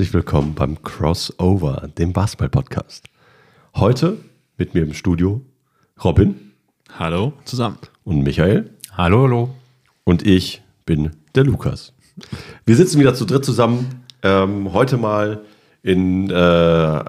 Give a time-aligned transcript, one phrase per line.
[0.00, 3.04] herzlich willkommen beim Crossover, dem Basketball-Podcast.
[3.76, 4.16] Heute
[4.56, 5.42] mit mir im Studio
[6.02, 6.52] Robin
[6.98, 7.76] Hallo zusammen.
[8.04, 9.50] und Michael Hallo, hallo.
[10.04, 11.92] und ich bin der Lukas.
[12.64, 14.06] Wir sitzen wieder zu dritt zusammen.
[14.22, 15.42] Ähm, heute mal
[15.82, 17.04] in äh, ja,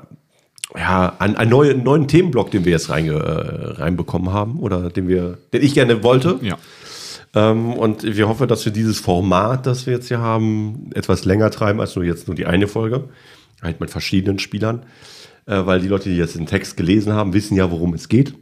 [1.17, 5.37] einen, einen neuen, neuen Themenblock, den wir jetzt reinge, äh, reinbekommen haben oder den, wir,
[5.53, 6.39] den ich gerne wollte.
[6.41, 6.57] Ja.
[7.33, 11.49] Ähm, und wir hoffen, dass wir dieses Format, das wir jetzt hier haben, etwas länger
[11.51, 13.09] treiben als nur jetzt nur die eine Folge.
[13.61, 14.85] Halt mit verschiedenen Spielern.
[15.45, 18.35] Äh, weil die Leute, die jetzt den Text gelesen haben, wissen ja, worum es geht.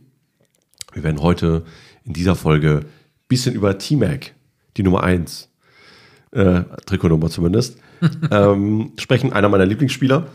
[0.93, 1.63] Wir werden heute
[2.03, 2.85] in dieser Folge ein
[3.27, 4.33] bisschen über T-Mac,
[4.77, 5.49] die Nummer 1,
[6.31, 7.77] äh, Trikotnummer zumindest,
[8.31, 9.33] ähm, sprechen.
[9.33, 10.27] Einer meiner Lieblingsspieler.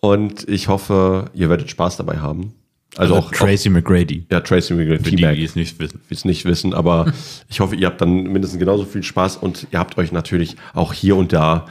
[0.00, 2.54] Und ich hoffe, ihr werdet Spaß dabei haben.
[2.96, 4.26] Also, auch Tracy McGrady.
[4.30, 6.00] ja, Tracy McGrady, Für die, die es nicht wissen.
[6.08, 7.12] es nicht wissen, aber
[7.48, 10.92] ich hoffe, ihr habt dann mindestens genauso viel Spaß und ihr habt euch natürlich auch
[10.92, 11.66] hier und da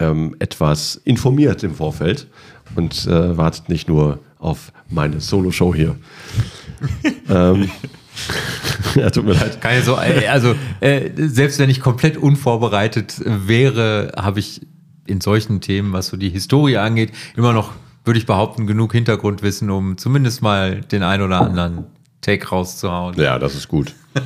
[0.00, 2.26] ähm, etwas informiert im Vorfeld
[2.76, 5.96] und äh, wartet nicht nur auf meine Solo-Show hier.
[7.28, 7.70] ähm,
[8.94, 9.60] ja, tut mir leid.
[9.60, 14.60] Keine so, äh, also äh, selbst wenn ich komplett unvorbereitet wäre, habe ich
[15.06, 17.72] in solchen Themen, was so die Historie angeht, immer noch,
[18.04, 21.86] würde ich behaupten, genug Hintergrundwissen, um zumindest mal den ein oder anderen
[22.20, 23.18] Take rauszuhauen.
[23.18, 23.94] Ja, das ist gut.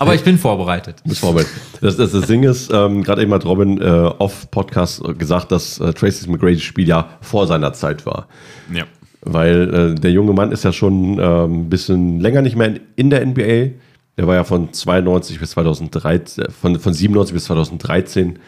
[0.00, 1.02] Aber ich bin vorbereitet.
[1.04, 1.50] Bis vorwärts.
[1.80, 5.92] Das, das, das Ding ist, ähm, gerade eben hat Robin äh, off-Podcast gesagt, dass äh,
[5.92, 8.28] Tracy McGrady's Spiel ja vor seiner Zeit war.
[8.72, 8.84] Ja.
[9.22, 12.80] Weil äh, der junge Mann ist ja schon ähm, ein bisschen länger nicht mehr in,
[12.94, 13.74] in der NBA.
[14.16, 18.38] Der war ja von 92 bis 2013, äh, von, von 97 bis 2013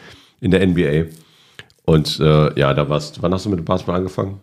[0.41, 1.11] in der NBA.
[1.85, 4.39] Und äh, ja, da warst wann hast du mit dem Basketball angefangen?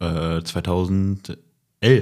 [0.00, 1.38] Äh, 2011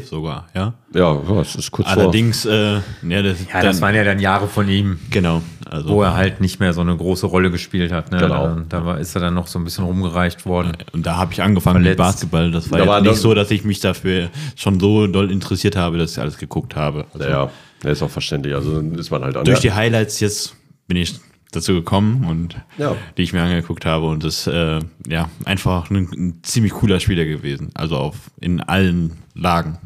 [0.09, 0.75] sogar, ja.
[0.95, 4.69] Ja, das ist kurz Allerdings, äh, ja, das, Ja, das waren ja dann Jahre von
[4.69, 5.43] ihm, genau.
[5.69, 8.11] Also, wo er halt nicht mehr so eine große Rolle gespielt hat.
[8.13, 8.19] Ne?
[8.19, 8.57] Genau.
[8.69, 10.73] Da, da ist er dann noch so ein bisschen rumgereicht worden.
[10.93, 11.99] und da habe ich angefangen Verletzt.
[11.99, 12.51] mit Basketball.
[12.51, 15.77] Das war Da war nicht das- so, dass ich mich dafür schon so doll interessiert
[15.77, 17.05] habe, dass ich alles geguckt habe.
[17.13, 17.29] Also, vor.
[17.29, 17.51] Ja,
[17.85, 18.55] ja, ist auch verständlich.
[18.55, 20.55] Also ist man halt Durch die Highlights jetzt
[20.89, 21.19] bin ich
[21.53, 22.97] dazu gekommen und Ja.
[23.17, 27.25] die ich mir angeguckt habe und das äh, ja einfach ein, ein ziemlich cooler Spieler
[27.25, 27.71] gewesen.
[27.75, 29.79] Also auf in allen Lagen.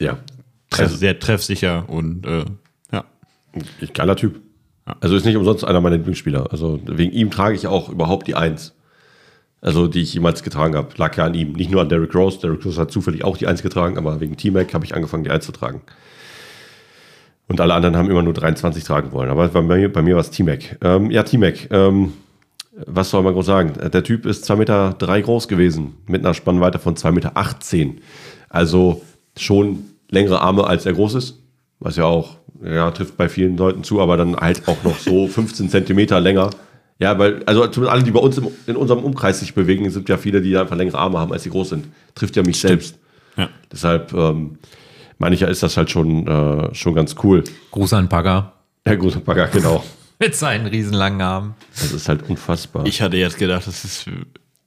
[0.00, 0.18] Ja.
[0.72, 2.44] Also sehr treffsicher und äh,
[2.92, 3.04] ja.
[3.94, 4.40] Geiler Typ.
[5.00, 6.52] Also ist nicht umsonst einer meiner Lieblingsspieler.
[6.52, 8.74] Also wegen ihm trage ich auch überhaupt die Eins.
[9.60, 10.88] Also die ich jemals getragen habe.
[10.96, 11.52] Lag ja an ihm.
[11.52, 12.38] Nicht nur an Derrick Rose.
[12.40, 15.30] Derrick Rose hat zufällig auch die Eins getragen, aber wegen T-Mac habe ich angefangen, die
[15.30, 15.82] Eins zu tragen.
[17.50, 19.28] Und alle anderen haben immer nur 23 tragen wollen.
[19.28, 20.78] Aber bei mir, bei mir war es T-Mac.
[20.84, 21.68] Ähm, ja, T-Mac.
[21.72, 22.12] Ähm,
[22.86, 23.72] was soll man groß sagen?
[23.92, 27.32] Der Typ ist 2,3 Meter drei groß gewesen, mit einer Spannweite von 2,18 Meter.
[28.50, 29.02] Also
[29.36, 31.42] schon längere Arme, als er groß ist.
[31.80, 35.26] Was ja auch, ja, trifft bei vielen Leuten zu, aber dann halt auch noch so
[35.28, 36.50] 15 Zentimeter länger.
[37.00, 40.08] Ja, weil, also zumindest alle, die bei uns im, in unserem Umkreis sich bewegen, sind
[40.08, 41.88] ja viele, die einfach längere Arme haben, als sie groß sind.
[42.14, 42.96] Trifft ja mich selbst.
[43.36, 43.48] Ja.
[43.72, 44.58] Deshalb ähm,
[45.20, 47.44] meine ich ja, ist das halt schon, äh, schon ganz cool.
[47.70, 48.52] Gruß an Pagger
[48.86, 49.84] Ja, großer Bagger, genau.
[50.18, 51.54] mit seinen riesenlangen Armen.
[51.74, 52.86] Das ist halt unfassbar.
[52.86, 54.06] Ich hatte jetzt gedacht, das ist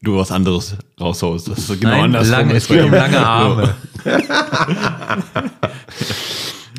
[0.02, 1.50] du was anderes raushaust.
[1.50, 2.32] Das ist genau Nein, andersrum.
[2.32, 2.96] lang, es ist bei geht um ihm.
[2.96, 3.76] lange Arme.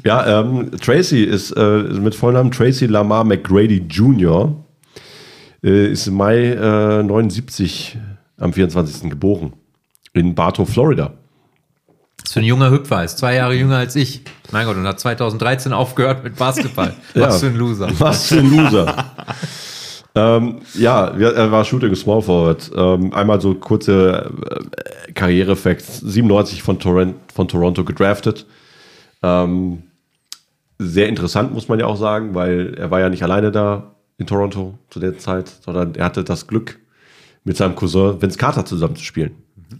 [0.05, 4.55] Ja, ähm, Tracy ist äh, mit Vollnamen Tracy Lamar McGrady Jr.
[5.63, 7.97] Äh, ist im Mai äh, 79
[8.37, 9.09] am 24.
[9.09, 9.55] geboren.
[10.13, 11.15] In Bartow, Florida.
[12.35, 13.19] Für ein junger Hüpfer ist.
[13.19, 14.23] Zwei Jahre jünger als ich.
[14.51, 16.93] Mein Gott, und hat 2013 aufgehört mit Basketball.
[17.15, 17.89] Was für ein Loser.
[18.01, 19.05] Was für ein Loser.
[20.17, 22.73] ähm, ja, er war Shooting Small Forward.
[22.75, 26.01] Ähm, einmal so kurze äh, Karrierefacts.
[26.01, 28.47] 97 von, Toron von Toronto gedraftet.
[29.23, 29.85] Ähm,
[30.81, 34.27] sehr interessant, muss man ja auch sagen, weil er war ja nicht alleine da in
[34.27, 36.81] Toronto zu der Zeit, sondern er hatte das Glück,
[37.45, 38.97] mit seinem Cousin Vince Carter zusammen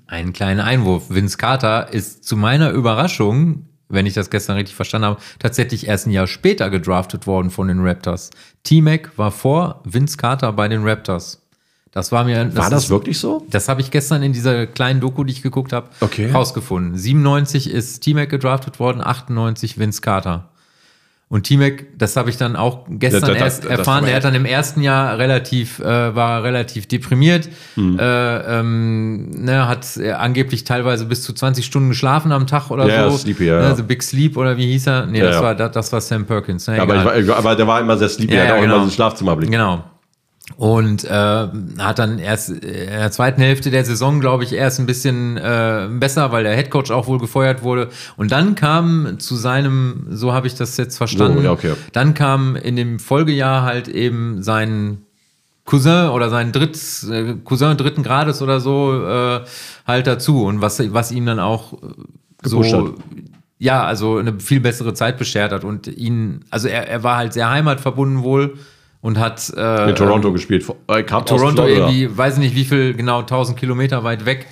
[0.07, 1.05] Einen kleinen Einwurf.
[1.11, 6.07] Vince Carter ist zu meiner Überraschung, wenn ich das gestern richtig verstanden habe, tatsächlich erst
[6.07, 8.31] ein Jahr später gedraftet worden von den Raptors.
[8.65, 11.41] T-Mac war vor Vince Carter bei den Raptors.
[11.93, 12.55] Das war mir.
[12.57, 13.47] War das ist- wirklich so?
[13.51, 16.31] Das habe ich gestern in dieser kleinen Doku, die ich geguckt habe, Okay.
[16.33, 16.99] rausgefunden.
[16.99, 20.49] 97 ist T-Mac gedraftet worden, 98 Vince Carter.
[21.35, 24.25] Und T-Mac, das habe ich dann auch gestern Das- das- erst erfahren, das- der hat
[24.25, 27.99] dann im ersten Jahr relativ, äh, war relativ deprimiert, Hm.
[27.99, 32.87] äh, ähm, ne, hat äh, angeblich teilweise bis zu 20 Stunden geschlafen am Tag oder
[32.89, 33.17] Ja, so.
[33.17, 33.75] Sleepy, ja, Ne.
[33.75, 35.07] The Big Sleep oder wie hieß er?
[35.07, 35.43] Nee, Ja, das.
[35.43, 36.69] War, das, das war Sam Perkins.
[36.69, 38.77] Ne, Aber, ich war, aber der war immer sehr sleepy, Ja, er hat auch genau.
[38.77, 39.51] immer so Schlafzimmerblick.
[39.51, 39.83] Genau.
[40.57, 41.49] Und äh,
[41.79, 45.89] hat dann erst in der zweiten Hälfte der Saison, glaube ich, erst ein bisschen äh,
[45.91, 47.89] besser, weil der Headcoach auch wohl gefeuert wurde.
[48.17, 51.73] Und dann kam zu seinem, so habe ich das jetzt verstanden, ja, okay.
[51.93, 54.99] dann kam in dem Folgejahr halt eben sein
[55.65, 56.79] Cousin oder sein Dritt,
[57.11, 59.41] äh, Cousin dritten Grades oder so äh,
[59.87, 60.45] halt dazu.
[60.45, 61.77] Und was, was ihm dann auch äh,
[62.43, 62.93] so, hat.
[63.59, 67.33] ja, also eine viel bessere Zeit beschert hat und ihn, also er, er war halt
[67.33, 68.59] sehr heimatverbunden wohl
[69.05, 70.65] und hat äh, In Toronto ähm, gespielt.
[70.89, 74.47] Äh, aus Toronto irgendwie, weiß ich nicht wie viel, genau 1000 Kilometer weit weg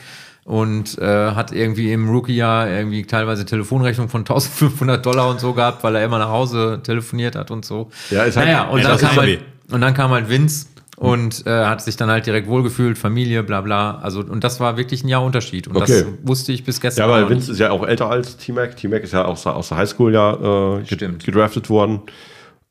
[0.44, 5.82] und äh, hat irgendwie im Rookie-Jahr irgendwie teilweise Telefonrechnung von 1500 Dollar und so gehabt,
[5.84, 7.90] weil er immer nach Hause telefoniert hat und so.
[8.10, 9.40] Ja, ist halt- naja, und, ja, dann kam halt,
[9.70, 10.66] und dann kam halt Vince
[10.96, 14.00] und äh, hat sich dann halt direkt wohlgefühlt, Familie, bla bla.
[14.02, 15.66] Also, und das war wirklich ein Jahr Unterschied.
[15.66, 15.86] Und Okay.
[16.02, 17.08] das wusste ich bis gestern.
[17.08, 18.76] Ja, weil Vince ist ja auch älter als T-Mac.
[18.76, 21.24] T-Mac ist ja auch aus der Highschool ja äh, ge- Stimmt.
[21.24, 22.02] gedraftet worden.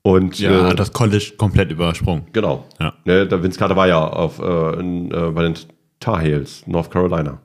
[0.04, 2.26] Und Ja, äh, hat das College komplett übersprungen.
[2.34, 2.66] genau.
[2.80, 2.94] Ja.
[3.06, 5.54] Ne, der Vince Carter war ja auf, äh, in, äh, bei den
[6.00, 7.40] Tar Heels, North Carolina.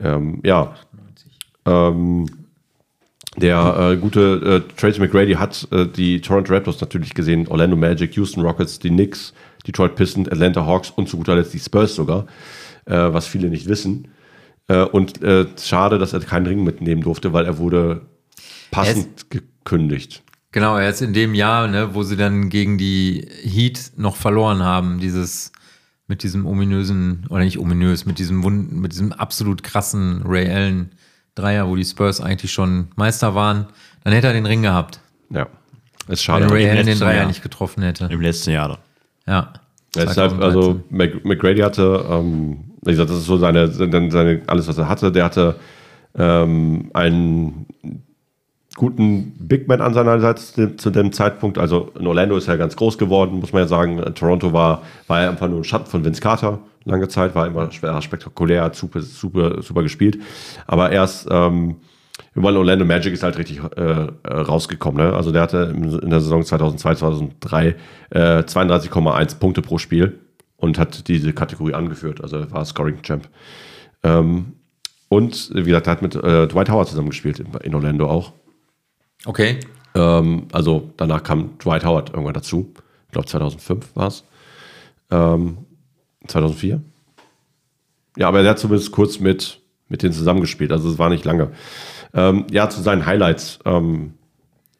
[0.00, 0.74] Ähm, ja.
[1.66, 2.26] Ähm,
[3.36, 8.14] der äh, gute äh, Tracy McGrady hat äh, die Toronto Raptors natürlich gesehen, Orlando Magic,
[8.16, 9.34] Houston Rockets, die Knicks,
[9.66, 12.26] Detroit Pistons, Atlanta Hawks und zu guter Letzt die Spurs sogar,
[12.86, 14.08] äh, was viele nicht wissen.
[14.68, 18.02] Äh, und äh, schade, dass er keinen Ring mitnehmen durfte, weil er wurde
[18.70, 20.22] passend gekündigt.
[20.54, 24.62] Genau, er ist in dem Jahr, ne, wo sie dann gegen die Heat noch verloren
[24.62, 25.50] haben, dieses
[26.06, 30.92] mit diesem ominösen, oder nicht ominös, mit diesem Wund, mit diesem absolut krassen Ray Allen
[31.34, 33.66] Dreier, wo die Spurs eigentlich schon Meister waren,
[34.04, 36.48] dann hätte er den Ring gehabt, Ja, ist wenn schade.
[36.52, 37.26] Ray Allen den Dreier Jahr.
[37.26, 38.04] nicht getroffen hätte.
[38.12, 38.78] Im letzten Jahr dann.
[39.26, 39.52] Ja.
[39.96, 40.42] Deshalb, 2013.
[40.42, 44.78] also Mc- McGrady hatte, ähm, wie gesagt, das ist so seine, seine, seine alles, was
[44.78, 45.10] er hatte.
[45.10, 45.56] Der hatte
[46.16, 47.66] ähm, einen
[48.76, 51.58] guten Big Man an seiner Seite zu- dem Zeitpunkt.
[51.58, 53.98] Also in Orlando ist er ganz groß geworden, muss man ja sagen.
[53.98, 57.46] In Toronto war, war er einfach nur ein Schatten von Vince Carter lange Zeit, war
[57.46, 60.18] immer spektakulär, super, super, super gespielt.
[60.66, 61.76] Aber erst ähm,
[62.34, 65.04] weil Orlando Magic ist halt richtig äh, äh, rausgekommen.
[65.06, 65.14] Ne?
[65.14, 67.76] Also der hatte in der Saison 2002, 2003
[68.10, 70.18] äh, 32,1 Punkte pro Spiel
[70.56, 72.22] und hat diese Kategorie angeführt.
[72.22, 73.28] Also er war Scoring Champ.
[74.02, 74.52] Ähm,
[75.08, 78.32] und wie gesagt, er hat mit äh, Dwight Howard zusammengespielt in, in Orlando auch.
[79.24, 79.60] Okay.
[79.94, 82.72] Ähm, also danach kam Dwight Howard irgendwann dazu.
[83.06, 84.24] Ich glaube 2005 war es.
[85.10, 85.58] Ähm,
[86.26, 86.80] 2004.
[88.16, 90.72] Ja, aber er hat zumindest kurz mit, mit denen zusammengespielt.
[90.72, 91.50] Also es war nicht lange.
[92.12, 93.58] Ähm, ja, zu seinen Highlights.
[93.64, 94.14] Ähm,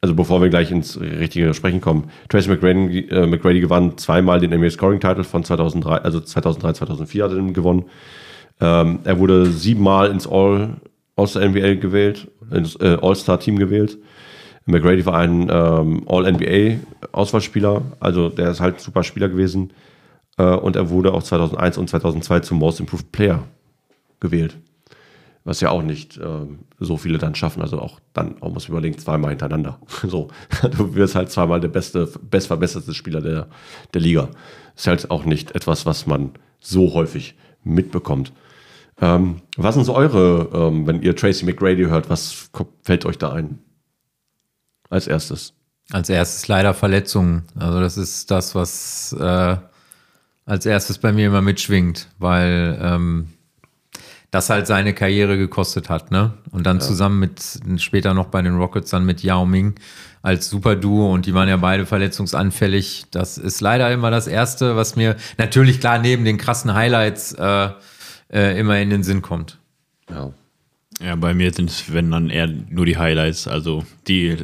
[0.00, 2.10] also bevor wir gleich ins richtige Sprechen kommen.
[2.28, 7.24] Tracy McGrady, äh, McGrady gewann zweimal den NBA Scoring Title von 2003, also 2003, 2004
[7.24, 7.86] hat er den gewonnen.
[8.60, 10.76] Ähm, er wurde siebenmal ins All,
[11.16, 13.96] NBA gewählt, ins äh, All-Star-Team gewählt.
[14.66, 19.72] McGrady war ein ähm, All-NBA-Auswahlspieler, also der ist halt ein super Spieler gewesen.
[20.38, 23.44] Äh, und er wurde auch 2001 und 2002 zum Most Improved Player
[24.20, 24.56] gewählt.
[25.44, 27.60] Was ja auch nicht ähm, so viele dann schaffen.
[27.60, 29.78] Also auch dann, auch muss man überlegen, zweimal hintereinander.
[30.06, 30.28] so,
[30.62, 33.48] du wirst halt zweimal der beste, bestverbesserte Spieler der,
[33.92, 34.28] der Liga.
[34.74, 36.30] Ist halt auch nicht etwas, was man
[36.60, 38.32] so häufig mitbekommt.
[39.00, 42.50] Ähm, was sind so eure, ähm, wenn ihr Tracy McGrady hört, was
[42.82, 43.58] fällt euch da ein?
[44.94, 45.54] Als erstes.
[45.90, 47.42] Als erstes leider Verletzungen.
[47.58, 49.56] Also das ist das, was äh,
[50.46, 53.28] als erstes bei mir immer mitschwingt, weil ähm,
[54.30, 56.34] das halt seine Karriere gekostet hat, ne?
[56.52, 57.42] Und dann zusammen mit
[57.82, 59.74] später noch bei den Rockets dann mit Yao Ming
[60.22, 63.06] als Superduo und die waren ja beide verletzungsanfällig.
[63.10, 67.70] Das ist leider immer das Erste, was mir natürlich klar neben den krassen Highlights äh,
[68.32, 69.58] äh, immer in den Sinn kommt.
[70.08, 70.32] Ja.
[71.00, 73.48] Ja, bei mir sind es, wenn dann eher nur die Highlights.
[73.48, 74.36] Also die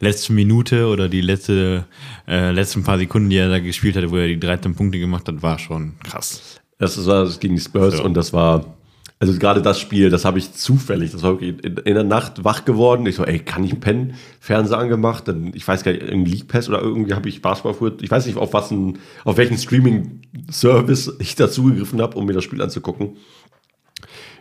[0.00, 1.86] letzte Minute oder die letzte,
[2.26, 5.28] äh, letzten paar Sekunden, die er da gespielt hat, wo er die 13 Punkte gemacht
[5.28, 6.60] hat, war schon krass.
[6.78, 8.04] Das war das gegen die Spurs So.
[8.04, 8.76] und das war,
[9.18, 12.44] also gerade das Spiel, das habe ich zufällig, das war wirklich in, in der Nacht
[12.44, 13.04] wach geworden.
[13.06, 14.14] Ich so, ey, kann ich pennen?
[14.38, 17.74] Fernseher angemacht, dann, ich weiß gar nicht, irgendwie League Pass oder irgendwie habe ich Basketball
[17.74, 22.34] früher, ich weiß nicht, auf was ein, auf welchen Streaming-Service ich dazugegriffen habe, um mir
[22.34, 23.16] das Spiel anzugucken.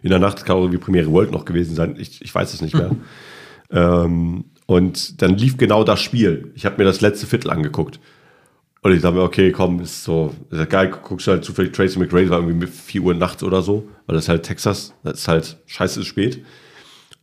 [0.01, 2.61] In der Nacht kann auch irgendwie Premiere World noch gewesen sein, ich, ich weiß es
[2.61, 2.91] nicht mehr.
[3.71, 6.51] ähm, und dann lief genau das Spiel.
[6.55, 7.99] Ich habe mir das letzte Viertel angeguckt.
[8.81, 11.73] Und ich dachte mir, okay, komm, ist so, ist ja geil, guckst du halt zufällig
[11.73, 14.93] Tracy McGrady, war irgendwie mit 4 Uhr nachts oder so, weil das ist halt Texas,
[15.03, 16.43] das ist halt scheiße spät.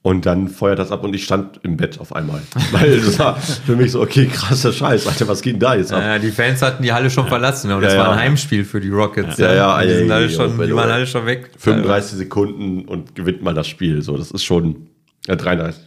[0.06, 2.42] Und dann feuert das ab und ich stand im Bett auf einmal.
[2.72, 5.94] Weil das war für mich so, okay, krasser Scheiß, Alter, was geht denn da jetzt
[5.94, 6.02] ab?
[6.02, 8.24] Ja, die Fans hatten die Halle schon verlassen und das Ja, war ein ja.
[8.24, 9.38] Heimspiel für die Rockets.
[9.38, 11.52] Ja, ja, die, sind alle schon, die waren alle schon weg.
[11.56, 14.02] 35 Sekunden und gewinnt mal das Spiel.
[14.02, 14.88] So, das ist schon
[15.26, 15.82] ja, 33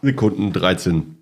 [0.00, 1.16] Sekunden, 13.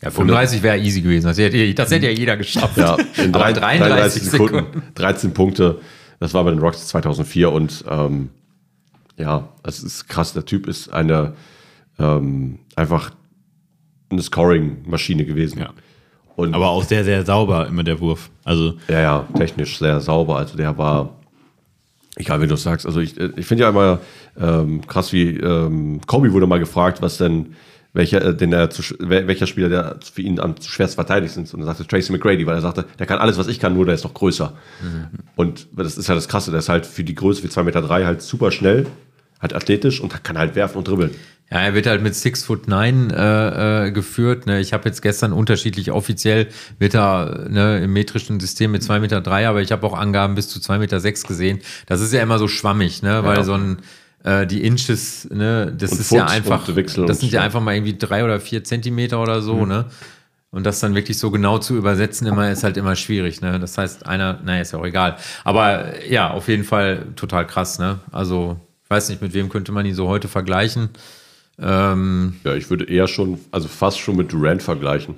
[0.00, 1.26] Ja, 35 wäre easy gewesen.
[1.26, 2.78] Das hätte, das hätte ja jeder geschafft.
[2.78, 5.80] Ja, in Aber 33, Sekunden, 13 Punkte.
[6.18, 8.30] Das war bei den Rockets 2004 und ähm,
[9.22, 10.32] ja, das ist krass.
[10.32, 11.34] Der Typ ist eine
[11.98, 13.12] ähm, einfach
[14.10, 15.60] eine Scoring-Maschine gewesen.
[15.60, 15.70] Ja.
[16.36, 18.30] Und Aber auch sehr, sehr sauber immer der Wurf.
[18.44, 20.36] Also, Ja, ja, technisch sehr sauber.
[20.36, 21.16] Also der war,
[22.16, 24.00] egal wie du es sagst, also ich, ich finde ja immer
[24.38, 27.54] ähm, krass, wie ähm, Kobe wurde mal gefragt, was denn,
[27.92, 31.52] welcher, äh, den er zu, welcher Spieler der für ihn am schwerst verteidigt sind.
[31.52, 33.84] Und er sagte Tracy McGrady, weil er sagte, der kann alles, was ich kann, nur
[33.84, 34.54] der ist noch größer.
[35.36, 37.82] Und das ist ja das Krasse, der ist halt für die Größe wie 2,3 Meter
[37.82, 38.86] drei halt super schnell,
[39.42, 41.10] halt athletisch und kann halt werfen und dribbeln.
[41.50, 44.46] Ja, er wird halt mit Six Foot Nine äh, äh, geführt.
[44.46, 44.60] Ne?
[44.60, 49.20] Ich habe jetzt gestern unterschiedlich offiziell wird er ne, im metrischen System mit 2,3 Meter,
[49.20, 51.58] drei, aber ich habe auch Angaben bis zu 2,6 Meter sechs gesehen.
[51.84, 53.22] Das ist ja immer so schwammig, ne?
[53.24, 53.44] weil Ja.
[53.44, 53.78] so ein
[54.24, 57.44] äh, die Inches, ne, das Und ist Foot ja einfach, das sind ja so.
[57.44, 59.86] einfach mal irgendwie drei oder vier Zentimeter oder so, ne?
[60.52, 63.58] Und das dann wirklich so genau zu übersetzen immer ist halt immer schwierig, ne?
[63.58, 65.16] Das heißt, einer, naja, ist ja auch egal.
[65.44, 67.98] Aber ja, auf jeden Fall total krass, ne?
[68.12, 68.60] Also,
[68.92, 70.90] weiß nicht, mit wem könnte man ihn so heute vergleichen.
[71.60, 75.14] Ähm, Ja, ich würde eher schon, also fast schon mit Durant vergleichen.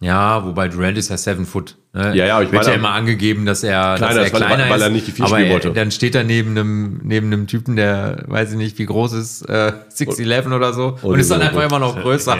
[0.00, 1.76] ja, wobei Durant ist ja Seven Foot.
[1.94, 2.16] Ne?
[2.16, 4.46] Ja, ja, ich Wird meine- ja immer angegeben, dass er, Kleiner dass ist, er weil-
[4.46, 5.72] kleiner weil er ist, nicht die aber spielen er, wollte.
[5.72, 9.42] dann steht er neben einem, neben einem Typen, der, weiß ich nicht, wie groß ist,
[9.48, 12.36] äh, 6'11 oder so, und, Und ist dann einfach immer noch größer.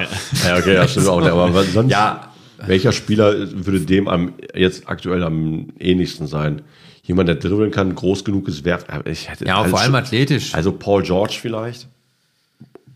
[0.47, 1.21] Ja, okay, ja, stimmt auch.
[1.23, 2.33] Aber sonst, Ja.
[2.67, 6.63] welcher Spieler würde dem am, jetzt aktuell am ähnlichsten sein?
[7.03, 8.89] Jemand, der dribbeln kann, groß genug ist, werft.
[8.91, 10.55] aber Ich hätte Ja, vor allem athletisch.
[10.55, 11.89] Also Paul George vielleicht.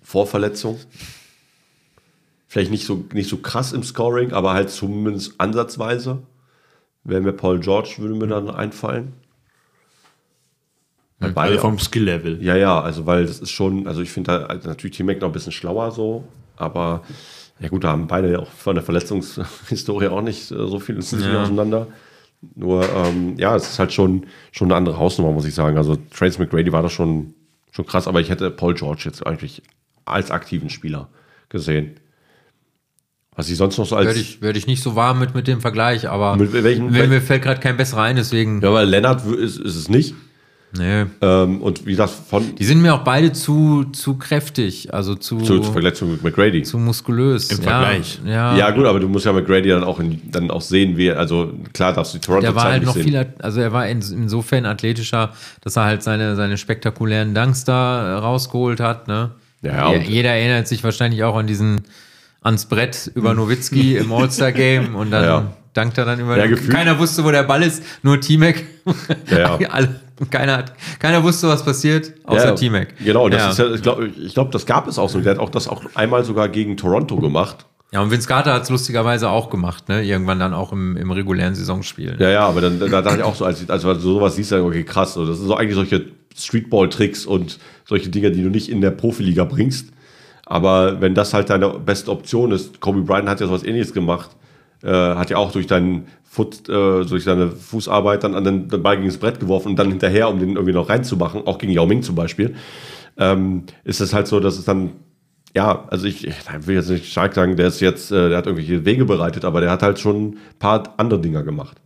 [0.02, 0.78] Vorverletzung.
[2.46, 6.22] Vielleicht nicht so, nicht so krass im Scoring, aber halt zumindest ansatzweise.
[7.02, 9.12] Wäre mir Paul George, würde mir dann einfallen.
[11.18, 12.42] Weil beide also vom Skill-Level.
[12.42, 15.20] ja, ja, also weil das ist schon, also ich finde da also natürlich Team Mac
[15.20, 16.24] noch ein bisschen schlauer so,
[16.56, 17.02] aber
[17.58, 21.00] ja gut, da haben beide ja auch von der Verletzungshistorie auch nicht äh, so viel,
[21.00, 21.42] ja.
[21.42, 21.86] auseinander.
[22.54, 25.76] Nur, ähm, ja, es ist halt schon, schon eine andere Hausnummer, muss ich sagen.
[25.76, 27.34] Also Trace McGrady war da schon,
[27.72, 29.62] schon krass, aber ich hätte Paul George jetzt eigentlich
[30.04, 31.08] als aktiven Spieler
[31.48, 31.96] gesehen.
[33.34, 34.06] Was ich sonst noch so als.
[34.06, 37.20] Werde ich, werd ich nicht so warm mit, mit dem Vergleich, aber Mit welchen- mir,
[37.20, 38.62] fällt gerade kein besserer ein, deswegen.
[38.62, 40.14] ja, weil Lennart ist, ist es nicht.
[40.78, 41.04] Nee.
[41.20, 45.38] Ähm, und wie gesagt, von Die sind mir auch beide zu, zu kräftig, also zu,
[45.38, 46.62] zur zur Verletzung mit McGrady.
[46.62, 47.50] zu muskulös.
[47.50, 48.20] Im ja, Vergleich.
[48.26, 51.10] Ja, Ja, gut, aber du musst ja McGrady dann auch, in, dann auch sehen, wie,
[51.10, 53.04] also klar darfst du die toronto Der war halt noch sehen.
[53.04, 58.08] viel, also er war in, insofern athletischer, dass er halt seine, seine spektakulären Dunks da
[58.08, 59.08] äh, rausgeholt hat.
[59.08, 59.30] Ne?
[59.62, 61.82] Ja, und- jeder erinnert sich wahrscheinlich auch an diesen
[62.42, 65.52] ans Brett über Nowitzki im All-Star-Game und dann Ja.
[65.76, 66.36] Dankt er dann über.
[66.36, 68.62] Ja, keiner wusste, wo der Ball ist, nur T-Mac.
[69.30, 69.68] Ja, ja.
[69.70, 72.94] Alle, keiner, hat, keiner wusste, was passiert, außer Ja, T-Mac.
[73.04, 73.74] Genau, das ja.
[73.74, 75.20] ich glaube, ich glaub, das gab es auch so.
[75.20, 77.66] Der hat auch das auch einmal sogar gegen Toronto gemacht.
[77.92, 80.02] Ja, und Vince Carter hat es lustigerweise auch gemacht, ne?
[80.02, 82.16] Irgendwann dann auch im, im regulären Saisonspiel.
[82.18, 84.62] Ja, ja, aber dann da dachte ich auch so, als, als du sowas siehst, dann,
[84.62, 85.14] okay, krass.
[85.14, 86.06] Das sind so eigentlich solche
[86.36, 89.90] Streetball-Tricks und solche Dinge, die du nicht in der Profiliga bringst.
[90.44, 94.30] Aber wenn das halt deine beste Option ist, Kobe Bryant hat ja sowas ähnliches gemacht,
[94.82, 98.82] äh, hat ja auch durch deinen Foot, äh, durch seine Fußarbeit dann an den, den
[98.82, 101.72] Ball gegen das Brett geworfen und dann hinterher, um den irgendwie noch reinzumachen, auch gegen
[101.72, 102.54] Yao Ming zum Beispiel,
[103.16, 104.92] ähm, ist es halt so, dass es dann
[105.54, 106.34] ja, also ich, ich
[106.66, 109.62] will jetzt nicht stark sagen, der ist jetzt, äh, der hat irgendwelche Wege bereitet, aber
[109.62, 111.78] der hat halt schon ein paar andere Dinger gemacht.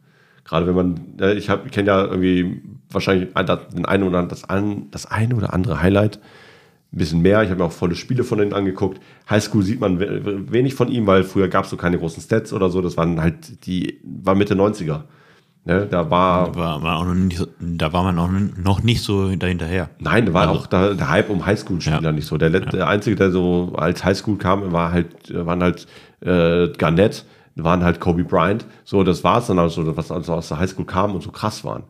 [0.45, 1.01] Gerade wenn man,
[1.37, 4.43] ich kenne ja irgendwie wahrscheinlich ein- das- den einen oder das,
[4.91, 6.19] das eine oder andere Highlight,
[6.93, 7.43] ein bisschen mehr.
[7.43, 9.01] Ich habe mir auch volle Spiele von denen angeguckt.
[9.29, 12.53] Highschool sieht man we- wenig von ihm, weil früher gab es so keine großen Stats
[12.53, 12.81] oder so.
[12.81, 15.03] Das waren halt die, war Mitte 90er.
[15.67, 19.91] Ne, da war, War, war so, da war man auch noch nicht so dahinterher.
[19.99, 22.13] Nein, da war Also- auch da, der Hype um Highschool-Spieler Ja.
[22.13, 22.39] nicht so.
[22.39, 25.87] Der, let- der Einzige, der so als Highschool kam, war halt, waren halt
[26.23, 28.65] äh, Garnett, waren halt Kobe Bryant.
[28.85, 31.63] So, das war es dann also, was also aus der Highschool kam und so krass
[31.63, 31.83] waren.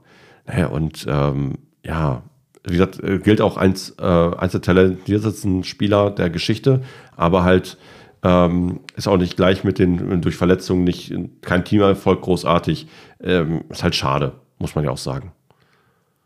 [0.48, 1.54] Naja, und ähm,
[1.84, 2.22] ja,
[2.64, 6.82] wie gesagt, äh, gilt auch als äh, eins der talentiertesten Spieler der Geschichte,
[7.16, 7.78] aber halt
[8.22, 12.86] ähm, ist auch nicht gleich mit den durch Verletzungen nicht kein Teamerfolg großartig.
[13.22, 15.32] Ähm, ist halt schade, muss man ja auch sagen.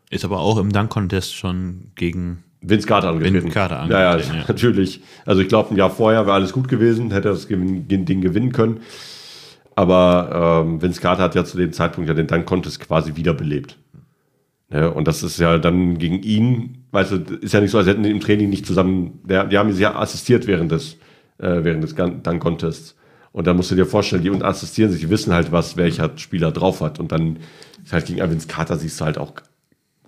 [0.09, 2.43] Ist aber auch im Dunk-Contest schon gegen.
[2.61, 3.35] Vince Carter angetreten.
[3.35, 4.45] Vince Carter ja, ja, angetreten, ja.
[4.47, 5.01] natürlich.
[5.25, 8.51] Also ich glaube, ein Jahr vorher wäre alles gut gewesen, hätte er das Ding gewinnen
[8.51, 8.81] können.
[9.75, 13.77] Aber ähm, Vince Carter hat ja zu dem Zeitpunkt ja den Dunk Contest quasi wiederbelebt.
[14.71, 17.87] Ja, und das ist ja dann gegen ihn, weißt du, ist ja nicht so, als
[17.87, 20.97] hätten die im Training nicht zusammen, der, die haben sich ja assistiert während des,
[21.37, 22.95] äh, während des Dunk Contests.
[23.31, 26.17] Und dann musst du dir vorstellen, die und assistieren sich, die wissen halt, was welcher
[26.17, 26.99] Spieler drauf hat.
[26.99, 27.39] Und dann
[27.83, 29.33] ist halt gegen Vince Carter siehst du halt auch,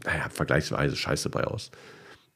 [0.05, 1.69] naja, vergleichsweise scheiße bei aus.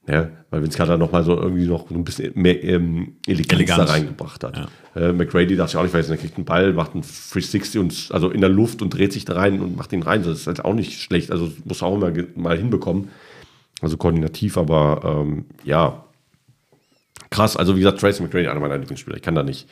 [0.08, 3.86] Ja, weil Vince Carter noch mal so irgendwie noch ein bisschen mehr ähm, Eleganz, Eleganz.
[3.86, 4.68] da reingebracht hat.
[4.96, 8.08] Äh, McGrady darf sich auch nicht vergessen, er kriegt einen Ball, macht einen 360 und
[8.10, 10.24] also in der Luft und dreht sich da rein und macht ihn rein.
[10.24, 11.30] Das ist halt auch nicht schlecht.
[11.30, 13.10] Also muss er auch immer ge- mal hinbekommen.
[13.80, 16.04] Also koordinativ, aber ähm, ja.
[17.30, 19.16] Krass, also wie gesagt, Tracy McGrady, einer meiner Lieblingsspieler.
[19.16, 19.68] Ich kann da nicht.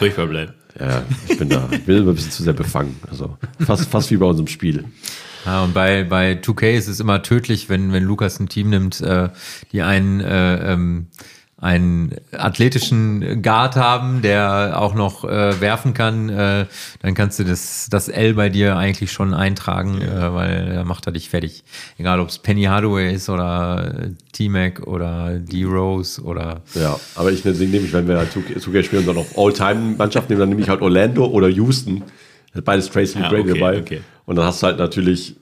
[0.00, 0.54] ruhig verbleiben.
[0.78, 2.96] Ja, ich bin da, ich bin immer ein bisschen zu sehr befangen.
[3.08, 4.84] Also fast, fast wie bei unserem Spiel.
[5.44, 9.00] Ja, und bei, bei 2K ist es immer tödlich, wenn, wenn Lukas ein Team nimmt,
[9.00, 9.28] äh,
[9.72, 11.08] die einen, äh, ähm,
[11.64, 16.66] einen athletischen Guard haben, der auch noch äh, werfen kann, äh,
[17.00, 21.06] dann kannst du das, das L bei dir eigentlich schon eintragen, äh, weil er macht
[21.06, 21.64] er dich fertig.
[21.96, 27.44] Egal, ob es Penny Hardaway ist oder äh, T-Mac oder D-Rose oder Ja, aber ich
[27.44, 30.48] nehme nehme ich, wenn wir halt 2K 2K spielen und dann auf All-Time-Mannschaft nehmen, dann
[30.50, 32.02] nehme ich halt Orlando oder Houston.
[32.62, 33.78] Beides Tracy Ja, McGrady okay, dabei.
[33.80, 34.00] okay.
[34.26, 35.36] Und dann hast du halt natürlich,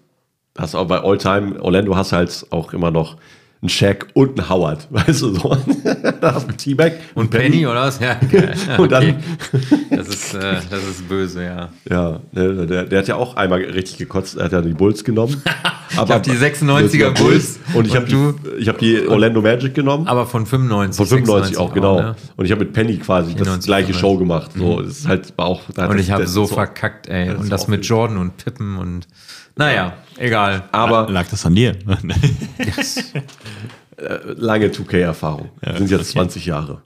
[0.56, 3.16] hast du auch bei All-Time, Orlando hast du halt auch immer noch
[3.62, 5.56] einen Shaq und einen Howard, weißt du so.
[6.20, 8.00] da hast du einen T-Mac und Penny oder was?
[8.00, 8.54] Ja, geil.
[8.76, 9.16] Und dann- Okay.
[9.96, 11.68] das ist, äh, das ist böse, ja.
[11.88, 14.36] Ja, ne, der, der hat ja auch einmal richtig gekotzt.
[14.36, 15.40] Er hat ja die Bulls genommen.
[15.96, 18.16] Aber hab die 96er Bulls Und ich habe die,
[18.58, 20.08] ich hab die Orlando Magic genommen.
[20.08, 20.96] Aber von 95.
[20.96, 22.00] Von 95 auch, genau.
[22.00, 22.16] ne?
[22.36, 24.00] Und ich habe mit Penny quasi das 94, gleiche 95.
[24.00, 24.50] Show gemacht.
[24.56, 25.60] So, das ist halt auch.
[25.68, 27.26] Und ich habe das- so verkackt, ey.
[27.28, 27.84] das Und das mit.
[27.86, 29.06] Jordan und Pippen und.
[29.54, 30.62] Naja, egal.
[30.72, 31.76] Aber Lag das an dir?
[34.36, 35.50] Lange 2K-Erfahrung.
[35.60, 36.82] Das sind jetzt 20 Jahre.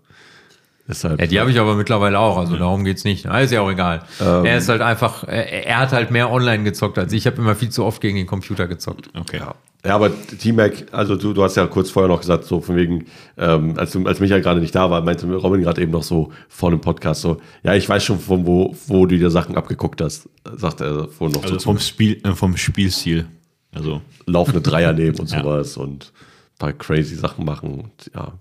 [0.89, 3.27] Deshalb, Ja, die habe ich aber mittlerweile auch, also darum geht's nicht.
[3.27, 4.03] Ah, ist ja auch egal.
[4.21, 4.45] Ähm.
[4.45, 7.21] er ist halt einfach, er, er hat halt mehr online gezockt als ich.
[7.21, 9.11] Ich habe immer viel zu oft gegen den Computer gezockt.
[9.19, 9.39] Okay.
[9.39, 9.55] Ja.
[9.85, 13.07] ja, aber T-Mac, also du, du hast ja kurz vorher noch gesagt, so von wegen,
[13.37, 16.31] ähm, als, du, als Michael gerade nicht da war, meinte Robin gerade eben noch so
[16.49, 20.01] vor dem Podcast so, ja, ich weiß schon, von wo, wo du dir Sachen abgeguckt
[20.01, 23.27] hast, sagt er vorhin noch Also so vom, Spiel, äh, vom Spielstil.
[23.75, 25.43] Also, laufende Dreier nehmen und Ja.
[25.43, 26.11] sowas und ein
[26.59, 27.81] paar crazy Sachen machen.
[27.81, 28.33] Und, ja.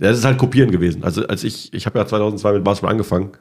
[0.00, 1.04] es ist halt Kopieren gewesen.
[1.04, 3.32] Also als ich, ich habe ja 2002 mit Basketball angefangen,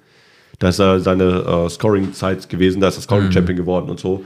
[0.60, 4.26] da ist er seine äh, Scoring-Zeit gewesen, da ist er Scoring-Champion geworden und so.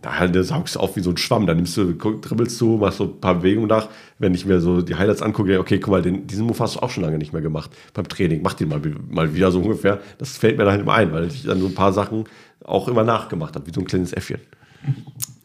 [0.00, 0.12] Da
[0.44, 1.46] saugst du auf wie so ein Schwamm.
[1.46, 3.88] Da nimmst du, dribbelst du, machst so ein paar Bewegungen nach.
[4.20, 6.80] Wenn ich mir so die Highlights angucke, okay, guck mal, den, diesen Move hast du
[6.80, 8.40] auch schon lange nicht mehr gemacht beim Training.
[8.42, 10.00] Mach den mal, mal wieder so ungefähr.
[10.18, 12.24] Das fällt mir dann halt immer ein, weil ich dann so ein paar Sachen
[12.64, 14.40] auch immer nachgemacht habe, wie so ein kleines Äffchen.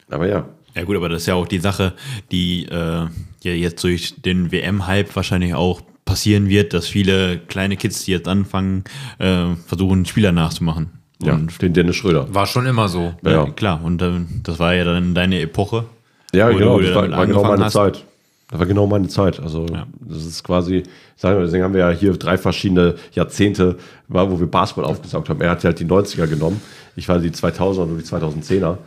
[0.10, 0.48] Aber ja.
[0.76, 1.94] Ja gut, aber das ist ja auch die Sache,
[2.32, 3.08] die äh,
[3.44, 8.28] ja jetzt durch den WM-Hype wahrscheinlich auch passieren wird, dass viele kleine Kids, die jetzt
[8.28, 8.84] anfangen,
[9.20, 10.90] äh, versuchen, Spieler nachzumachen.
[11.22, 12.34] Ja, Und den Dennis Schröder.
[12.34, 13.14] War schon immer so.
[13.24, 13.32] ja.
[13.32, 13.46] Ja.
[13.52, 15.86] klar, und ähm, das war ja dann deine Epoche.
[16.34, 17.74] Ja, genau, das war, war genau meine hast.
[17.74, 18.04] Zeit.
[18.50, 19.40] Das war genau meine Zeit.
[19.40, 19.88] Also Ja.
[20.02, 20.84] das ist quasi,
[21.16, 25.42] sagen wir, deswegen haben wir ja hier drei verschiedene Jahrzehnte, wo wir Basketball aufgesaugt haben.
[25.42, 26.62] Er hat halt die 90er genommen,
[26.96, 28.78] ich war die 2000er und die 2010er.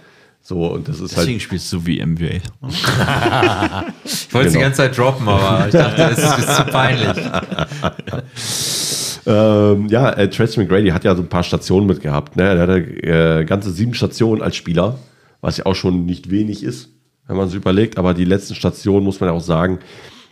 [0.42, 2.38] So, und das ist Deswegen halt, spielst du wie NBA.
[4.04, 4.60] Ich wollte es die Genau.
[4.60, 7.16] ganze Zeit droppen, aber ich dachte, das ist, ist zu peinlich.
[9.26, 12.36] ähm, ja, äh, Tracy McGrady hat ja so ein paar Stationen mitgehabt.
[12.36, 12.44] Ne?
[12.44, 14.98] Er hatte äh, ganze sieben Stationen als Spieler,
[15.40, 16.90] was ja auch schon nicht wenig ist,
[17.26, 17.98] wenn man es überlegt.
[17.98, 19.80] Aber die letzten Stationen, muss man ja auch sagen,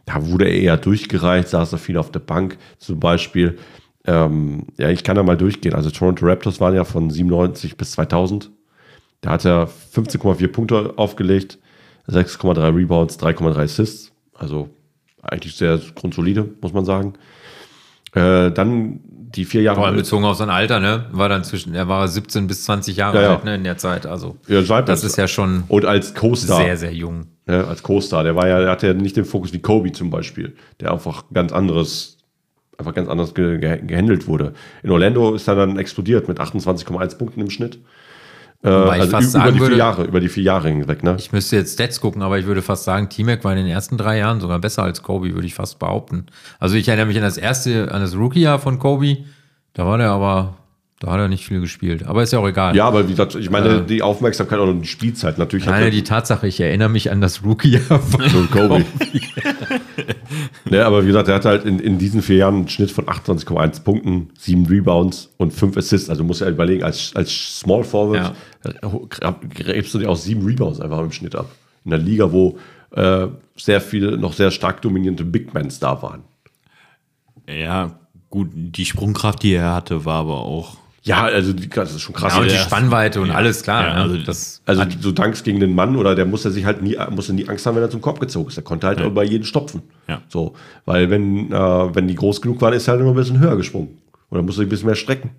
[0.07, 3.59] da wurde er eher durchgereicht, saß er viel auf der Bank zum Beispiel.
[4.07, 5.75] Ähm, ja, ich kann da mal durchgehen.
[5.75, 8.51] Also Toronto Raptors waren ja von 97 bis 2000.
[9.25, 11.59] Da hat er 15,4 Punkte aufgelegt,
[12.09, 14.13] 6,3 Rebounds, 3,3 Assists.
[14.35, 14.69] Also
[15.23, 17.15] eigentlich sehr grundsolide, muss man sagen.
[18.13, 19.77] Äh, dann die vier Jahre.
[19.77, 21.07] Vor allem bezogen auf sein Alter, ne?
[21.11, 23.35] War dann zwischen, er war 17 bis 20 Jahre Ja, ja.
[23.37, 24.05] alt, ne, in der Zeit.
[24.05, 26.59] Also Ja, das ist ja schon Und als Co-Star.
[26.59, 27.29] sehr, sehr jung.
[27.47, 28.25] Ne, als Co-Star.
[28.25, 31.25] Der war ja, der hatte ja nicht den Fokus wie Kobe zum Beispiel, der einfach
[31.33, 32.19] ganz anderes,
[32.77, 34.53] einfach ganz anders ge ge gehandelt wurde.
[34.83, 37.79] In Orlando ist er dann explodiert mit 28,1 Punkten im Schnitt.
[38.65, 41.17] Äh, also über sagen die würde- vier Jahre, über die vier Jahre hinweg, ne?
[41.19, 43.99] Ich müsste jetzt Stats gucken, aber ich würde fast sagen, T-Mac war in den ersten
[43.99, 46.27] drei Jahren sogar besser als Kobe, würde ich fast behaupten.
[46.59, 49.19] Also ich erinnere mich an das erste, an das Rookie-Jahr von Kobe.
[49.75, 50.55] Da war der aber,
[51.05, 52.07] da hat er nicht viel gespielt.
[52.07, 52.75] Aber ist ja auch egal.
[52.75, 55.67] Ja, aber wie gesagt, ich meine, die Aufmerksamkeit und die Spielzeit natürlich.
[55.67, 58.87] Nein, die Tatsache, ich erinnere mich an das Rookie-Jahr von Kobe.
[60.71, 63.05] ne, aber wie gesagt, er hat halt in, in diesen vier Jahren einen Schnitt von
[63.05, 66.09] 28,1 Punkten, sieben Rebounds und fünf Assists.
[66.09, 69.37] Also muss er überlegen, als, als Small Forward ja.
[69.55, 71.51] gräbst du dir auch sieben Rebounds einfach im Schnitt ab.
[71.85, 72.59] In einer Liga, wo
[72.93, 76.23] äh, sehr viele noch sehr stark dominierende Big Mans da waren.
[77.47, 77.99] Ja,
[78.31, 80.79] gut, die Sprungkraft, die er hatte, war aber auch.
[81.07, 82.33] Ja, also das ist schon krass.
[82.35, 83.35] Ja, und die Ja, Spannweite und ja.
[83.35, 83.87] alles klar.
[83.89, 86.81] Ja, also das, Also du dankst gegen den Mann oder der muss er sich halt
[86.81, 88.57] nie, musste nie Angst haben, wenn er zum Kopf gezogen ist.
[88.57, 89.83] Der konnte halt über jeden stopfen.
[90.09, 90.23] Ja.
[90.29, 90.55] So,
[90.87, 93.57] weil wenn, äh, wenn die groß genug waren, ist er halt immer ein bisschen höher
[93.57, 93.99] gesprungen.
[94.31, 95.31] Oder musste sich ein bisschen mehr strecken.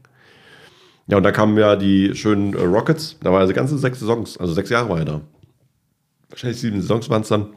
[1.08, 3.18] Ja, und dann kamen ja die schönen äh, Rockets.
[3.24, 5.22] Da war also ganze sechs Saisons, also sechs Jahre war er da.
[6.30, 7.48] Wahrscheinlich sieben Saisons waren es dann.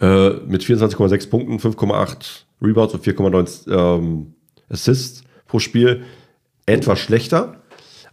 [0.00, 4.34] Äh, mit 24,6 Punkten, 5,8 Rebounds und 4,9 ähm,
[4.68, 6.02] Assists pro Spiel.
[6.66, 7.56] Etwas schlechter.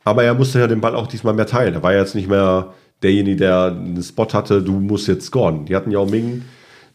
[0.03, 1.73] Aber er musste ja den Ball auch diesmal mehr teilen.
[1.73, 5.65] Er war jetzt nicht mehr derjenige, der einen Spot hatte, du musst jetzt scoren.
[5.65, 6.43] Die hatten Yao Ming,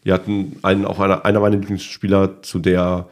[0.05, 3.07] die hatten einen, auch einer, einer meiner Lieblingsspieler zu der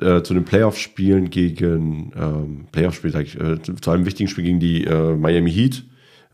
[0.00, 4.84] äh, zu den Playoff-Spielen gegen, ähm, Playoff-Spiel, äh, zu, zu einem wichtigen Spiel gegen die
[4.84, 5.84] äh, Miami Heat,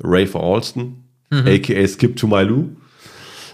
[0.02, 2.70] Ray for Alston, aka Skip to My Lou.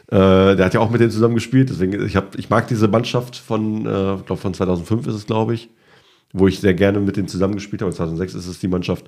[0.08, 2.88] Äh, der hat ja auch mit denen zusammen gespielt, deswegen, ich, hab, ich mag diese
[2.88, 5.68] Mannschaft von, äh, ich glaube von 2005 ist es, glaube ich,
[6.32, 7.92] wo ich sehr gerne mit denen zusammengespielt habe.
[7.92, 9.06] 2006 ist es die Mannschaft,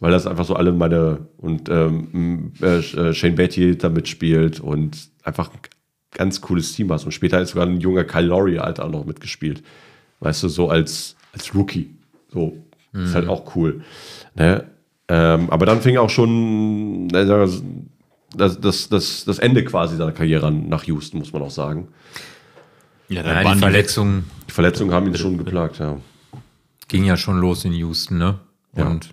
[0.00, 4.96] weil das einfach so alle meine, und ähm, äh, äh, Shane Batty da mitspielt und
[5.22, 5.58] einfach ein
[6.12, 7.04] ganz cooles Team hast.
[7.04, 9.62] Und später ist sogar ein junger Kyle Lowry halt auch noch mitgespielt.
[10.20, 11.90] Weißt du, so als, als Rookie.
[12.30, 12.56] So,
[12.94, 13.82] ist halt auch cool.
[14.34, 14.64] Ne?
[15.08, 17.26] Ähm, aber dann fing auch schon äh,
[18.34, 21.88] das, das, das, das Ende quasi seiner Karriere an nach Houston, muss man auch sagen.
[23.08, 25.98] Ja, da Ja, waren die die Verletzungen Die Verletzungen haben ihn schon geplagt, ja.
[26.92, 28.38] Ging ja schon los in Houston, ne?
[28.76, 28.86] Ja.
[28.86, 29.10] Und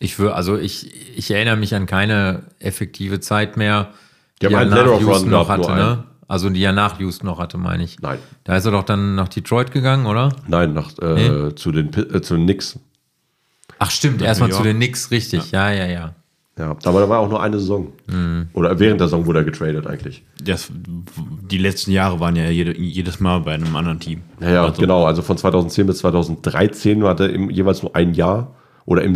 [0.00, 3.94] ich würde, also ich, ich erinnere mich an keine effektive Zeit mehr,
[4.42, 6.04] Die haben er nach Houston noch hatte, ne?
[6.26, 7.98] Also die er nach Houston noch hatte, meine ich.
[8.00, 8.18] Nein.
[8.44, 10.34] Da ist er doch dann nach Detroit gegangen, oder?
[10.46, 12.78] Nein, nach, äh, zu, den, äh, zu den Knicks.
[13.78, 15.52] Ach stimmt, erstmal zu den Knicks, richtig.
[15.52, 15.90] Ja, ja, ja.
[15.90, 16.14] Ja,
[16.66, 17.92] aber da war auch nur eine Saison.
[18.52, 20.24] Oder während der Saison wurde er getradet eigentlich.
[20.42, 20.70] das,
[21.50, 24.22] die letzten Jahre waren ja jede, jedes Mal bei einem anderen Team.
[24.40, 25.04] Ja, ja Also, genau.
[25.04, 28.54] Also von 2010 bis 2013 war er im, jeweils nur ein Jahr.
[28.86, 29.14] Oder im,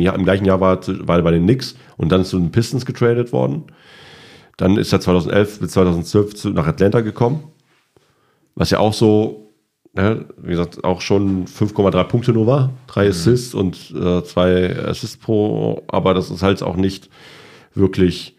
[0.00, 2.38] Jahr, im gleichen Jahr war, er war er bei den Knicks und dann ist zu
[2.38, 3.64] den Pistons getradet worden.
[4.56, 7.44] Dann ist er 2011 bis 2012 zu, nach Atlanta gekommen.
[8.54, 9.43] Was ja auch so,
[9.94, 12.70] ne, wie gesagt, auch schon 5,3 Punkte nur war.
[12.86, 15.82] Drei Assists und äh, zwei Assists pro.
[15.88, 17.08] Aber das ist halt auch nicht
[17.74, 18.36] wirklich,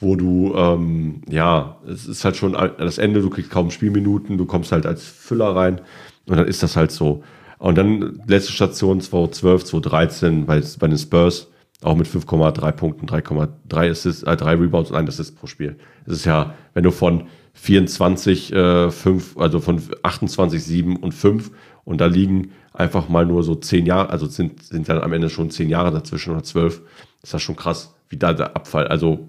[0.00, 4.44] wo du, ähm, ja, es ist halt schon das Ende, du kriegst kaum Spielminuten, du
[4.44, 5.80] kommst halt als Füller rein
[6.26, 7.22] und dann ist das halt so.
[7.58, 11.48] Und dann letzte Station 2012, 2013 bei, bei den Spurs,
[11.82, 15.76] auch mit 5,3 Punkten, 3,3 Assists, äh, 3 Rebounds und ein Assist pro Spiel.
[16.06, 21.50] Es ist ja, wenn du von 24, äh, 5, also von 28, 7 und 5
[21.84, 25.30] und da liegen einfach mal nur so 10 Jahre, also sind, sind dann am Ende
[25.30, 26.82] schon 10 Jahre dazwischen oder 12,
[27.22, 29.28] ist das schon krass, wie da der Abfall, also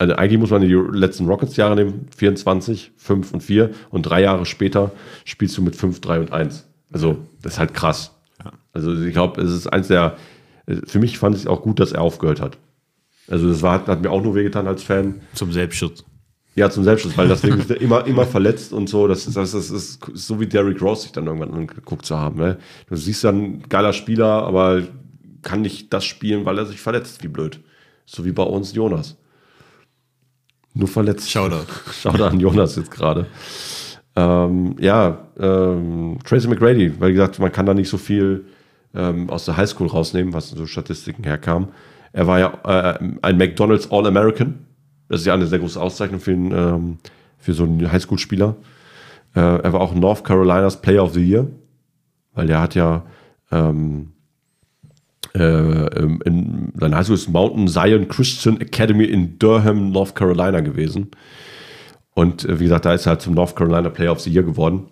[0.00, 4.46] also eigentlich muss man die letzten Rockets-Jahre nehmen, 24, 5 und 4 und drei Jahre
[4.46, 4.92] später
[5.24, 6.68] spielst du mit 5, 3 und 1.
[6.92, 8.14] Also das ist halt krass.
[8.72, 10.16] Also ich glaube, es ist eins der,
[10.86, 12.58] für mich fand ich es auch gut, dass er aufgehört hat.
[13.28, 15.20] Also das war, hat mir auch nur wehgetan als Fan.
[15.34, 16.04] Zum Selbstschutz.
[16.54, 19.06] Ja, zum Selbstschutz, weil deswegen ist er immer, immer verletzt und so.
[19.06, 22.18] Das ist, das ist, das ist so wie Derrick Rose sich dann irgendwann angeguckt zu
[22.18, 22.38] haben.
[22.38, 22.58] Ne?
[22.88, 24.82] Du siehst dann geiler Spieler, aber
[25.42, 27.60] kann nicht das spielen, weil er sich verletzt, wie blöd.
[28.06, 29.16] So wie bei uns Jonas.
[30.74, 31.30] Nur verletzt.
[31.30, 31.66] Shoutout.
[32.02, 33.26] Shoutout an Jonas jetzt gerade.
[34.16, 38.46] Ähm, ja, ähm, Tracy McGrady, weil gesagt, man kann da nicht so viel
[38.98, 41.68] ähm, aus der Highschool rausnehmen, was so Statistiken herkam.
[42.12, 44.66] Er war ja äh, ein McDonald's All-American.
[45.08, 46.98] Das ist ja eine sehr große Auszeichnung für, einen, ähm,
[47.38, 48.56] für so einen Highschool-Spieler.
[49.34, 51.46] Äh, er war auch North Carolinas Player of the Year,
[52.34, 53.04] weil der hat ja
[53.50, 54.12] ähm,
[55.34, 61.10] äh, ähm, in, sein Highschool ist Mountain Zion Christian Academy in Durham, North Carolina gewesen.
[62.14, 64.42] Und äh, wie gesagt, da ist er halt zum North Carolina Player of the Year
[64.42, 64.88] geworden.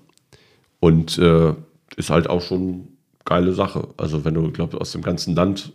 [0.78, 1.54] Und äh,
[1.96, 2.95] ist halt auch schon
[3.26, 3.88] geile Sache.
[3.98, 5.72] Also, wenn du, glaube aus dem ganzen Land,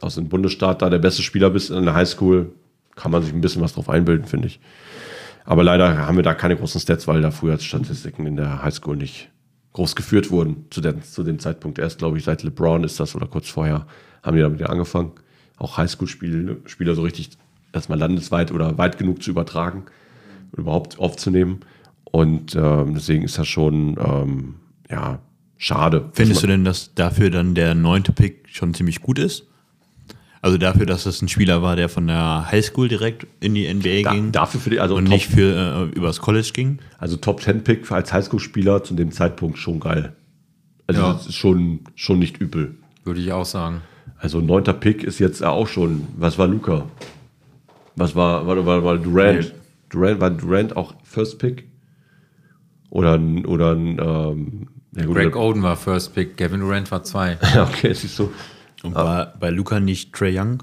[0.00, 2.52] aus dem Bundesstaat da der beste Spieler bist in der Highschool,
[2.96, 4.60] kann man sich ein bisschen was drauf einbilden, finde ich.
[5.44, 8.96] Aber leider haben wir da keine großen Stats, weil da früher Statistiken in der Highschool
[8.96, 9.28] nicht
[9.74, 10.66] groß geführt wurden.
[10.70, 13.86] Zu, der, zu dem Zeitpunkt erst, glaube ich, seit LeBron ist das oder kurz vorher
[14.22, 15.12] haben die damit ja angefangen.
[15.58, 17.30] Auch Highschool-Spieler so richtig
[17.72, 19.84] erstmal landesweit oder weit genug zu übertragen
[20.56, 21.60] überhaupt aufzunehmen.
[22.04, 24.54] Und ähm, deswegen ist das schon, ähm,
[24.90, 25.18] ja,
[25.62, 26.10] schade.
[26.12, 29.46] Findest du denn, dass dafür dann der neunte Pick schon ziemlich gut ist?
[30.40, 34.02] Also dafür, dass es ein Spieler war, der von der Highschool direkt in die NBA
[34.02, 36.80] da, ging dafür für die, also und Top, nicht für äh, übers College ging?
[36.98, 40.14] also Top 10 Pick als Highschool-Spieler zu dem Zeitpunkt schon geil.
[40.88, 41.12] Also Ja.
[41.12, 42.74] das ist schon, schon nicht übel.
[43.04, 43.82] Würde ich auch sagen.
[44.18, 46.86] Also neunter Pick ist jetzt auch schon, was war Luca?
[47.94, 49.54] Was war, war, war, war Durant?
[49.90, 50.20] Durant?
[50.20, 51.68] War Durant auch First Pick?
[52.90, 57.02] Oder ein, oder ein, ähm, ja gut, Greg Oden war First Pick, Kevin Durant war
[57.02, 57.38] zwei.
[57.54, 58.32] ja, okay, es ist so.
[58.82, 60.62] Und war bei Luca nicht Trey Young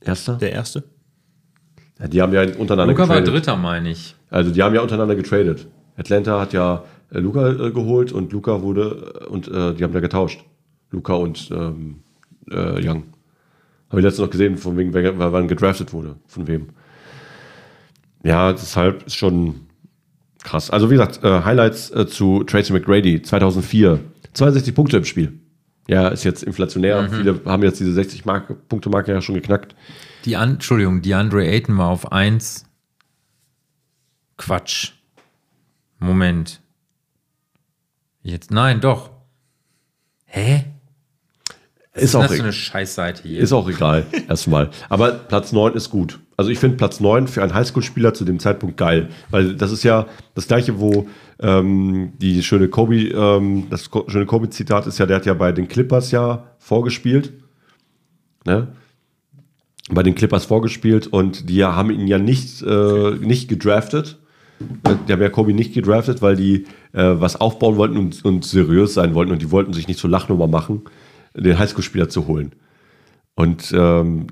[0.00, 0.36] Erster?
[0.36, 0.84] der Erste?
[1.98, 3.34] Ja, die haben ja untereinander Luca war getradet.
[3.34, 4.14] Dritter, meine ich.
[4.30, 5.66] Also die haben ja untereinander getradet.
[5.96, 9.94] Atlanta hat ja äh, Luca äh, geholt und Luca wurde äh, und äh, die haben
[9.94, 10.44] ja getauscht.
[10.90, 12.02] Luca und ähm,
[12.50, 13.04] äh, Young.
[13.88, 16.16] Habe ich letztens noch gesehen, von wegen, wer, wer wann gedraftet wurde.
[16.26, 16.68] Von wem.
[18.24, 19.65] Ja, deshalb ist schon
[20.46, 20.70] krass.
[20.70, 24.00] Also wie gesagt, äh, Highlights äh, zu Tracy McGrady 2004.
[24.32, 25.38] 62 Punkte im Spiel.
[25.88, 27.08] Ja, ist jetzt inflationär.
[27.10, 29.74] Viele haben jetzt diese 60 Marke, Punkte Marke ja schon geknackt.
[30.24, 32.64] Die An Entschuldigung, die Andre Ayton war auf 1.
[34.36, 34.92] Quatsch.
[35.98, 36.60] Moment.
[38.22, 39.10] Jetzt, nein, doch.
[40.24, 40.64] Hä?
[41.94, 43.40] Ist Was auch, ist das e- eine Scheißseite hier?
[43.40, 44.70] ist auch egal, erstmal.
[44.88, 46.18] Aber Platz 9 ist gut.
[46.36, 49.08] Also ich finde Platz 9 für einen Highschool-Spieler zu dem Zeitpunkt geil.
[49.30, 51.06] Weil das ist ja das gleiche, wo
[51.40, 55.52] ähm, die schöne Kobe, ähm, das ko schöne Kobe-Zitat ist ja, der hat ja bei
[55.52, 57.32] den Clippers ja vorgespielt.
[58.44, 58.68] Ne?
[59.90, 64.18] Bei den Clippers vorgespielt und die haben ihn ja nicht, äh, nicht gedraftet.
[65.06, 68.94] Die haben ja Kobe nicht gedraftet, weil die äh, was aufbauen wollten und, und seriös
[68.94, 70.82] sein wollten und die wollten sich nicht zur Lachnummer machen,
[71.34, 72.52] den Highschool-Spieler zu holen.
[73.34, 74.28] Und ähm,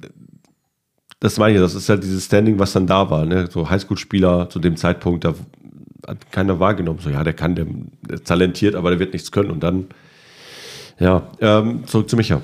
[1.24, 3.24] das meine ich, das ist ja dieses Standing, was dann da war.
[3.24, 3.48] Ne?
[3.50, 5.34] So Highschool-Spieler zu dem Zeitpunkt, da
[6.06, 6.98] hat keiner wahrgenommen.
[7.02, 7.64] So, ja, der kann, der,
[8.02, 9.50] der ist talentiert, aber der wird nichts können.
[9.50, 9.87] Und dann,
[11.00, 12.42] ja, ähm, zurück zu Micha.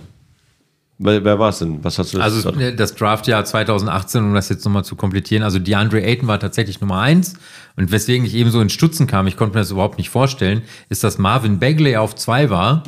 [0.97, 1.85] Wer, wer war es denn?
[1.85, 5.59] Was hast du Also äh, das Draftjahr 2018, um das jetzt nochmal zu komplettieren, also
[5.59, 7.35] DeAndre Ayton war tatsächlich Nummer eins
[7.77, 10.63] und weswegen ich eben so in Stutzen kam, ich konnte mir das überhaupt nicht vorstellen,
[10.89, 12.83] ist, dass Marvin Bagley auf zwei war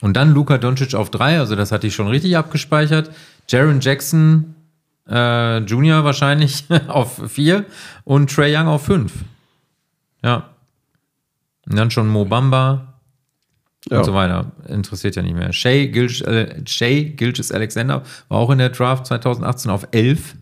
[0.00, 3.10] und dann Luka Doncic auf drei, also das hatte ich schon richtig abgespeichert,
[3.48, 4.54] Jaron Jackson
[5.08, 7.64] äh, Junior wahrscheinlich auf vier
[8.04, 9.12] und Trey Young auf fünf.
[10.22, 10.50] Ja.
[11.68, 12.94] Und dann schon Mo Bamba,
[13.90, 13.98] Ja.
[13.98, 14.50] und so weiter.
[14.68, 15.52] Interessiert ja nicht mehr.
[15.52, 16.60] Shay Gilch, äh,
[17.16, 20.34] Gilches Alexander war auch in der Draft 2018 auf 11.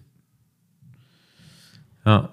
[2.07, 2.29] Ja,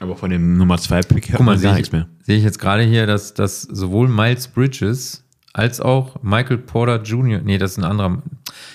[0.00, 2.06] Aber von dem Nummer 2 Pick hat guck mal, man sehe gar ich, nichts mehr.
[2.22, 7.40] sehe ich jetzt gerade hier, dass, dass sowohl Miles Bridges als auch Michael Porter Jr.,
[7.40, 8.22] nee, das ist ein anderer.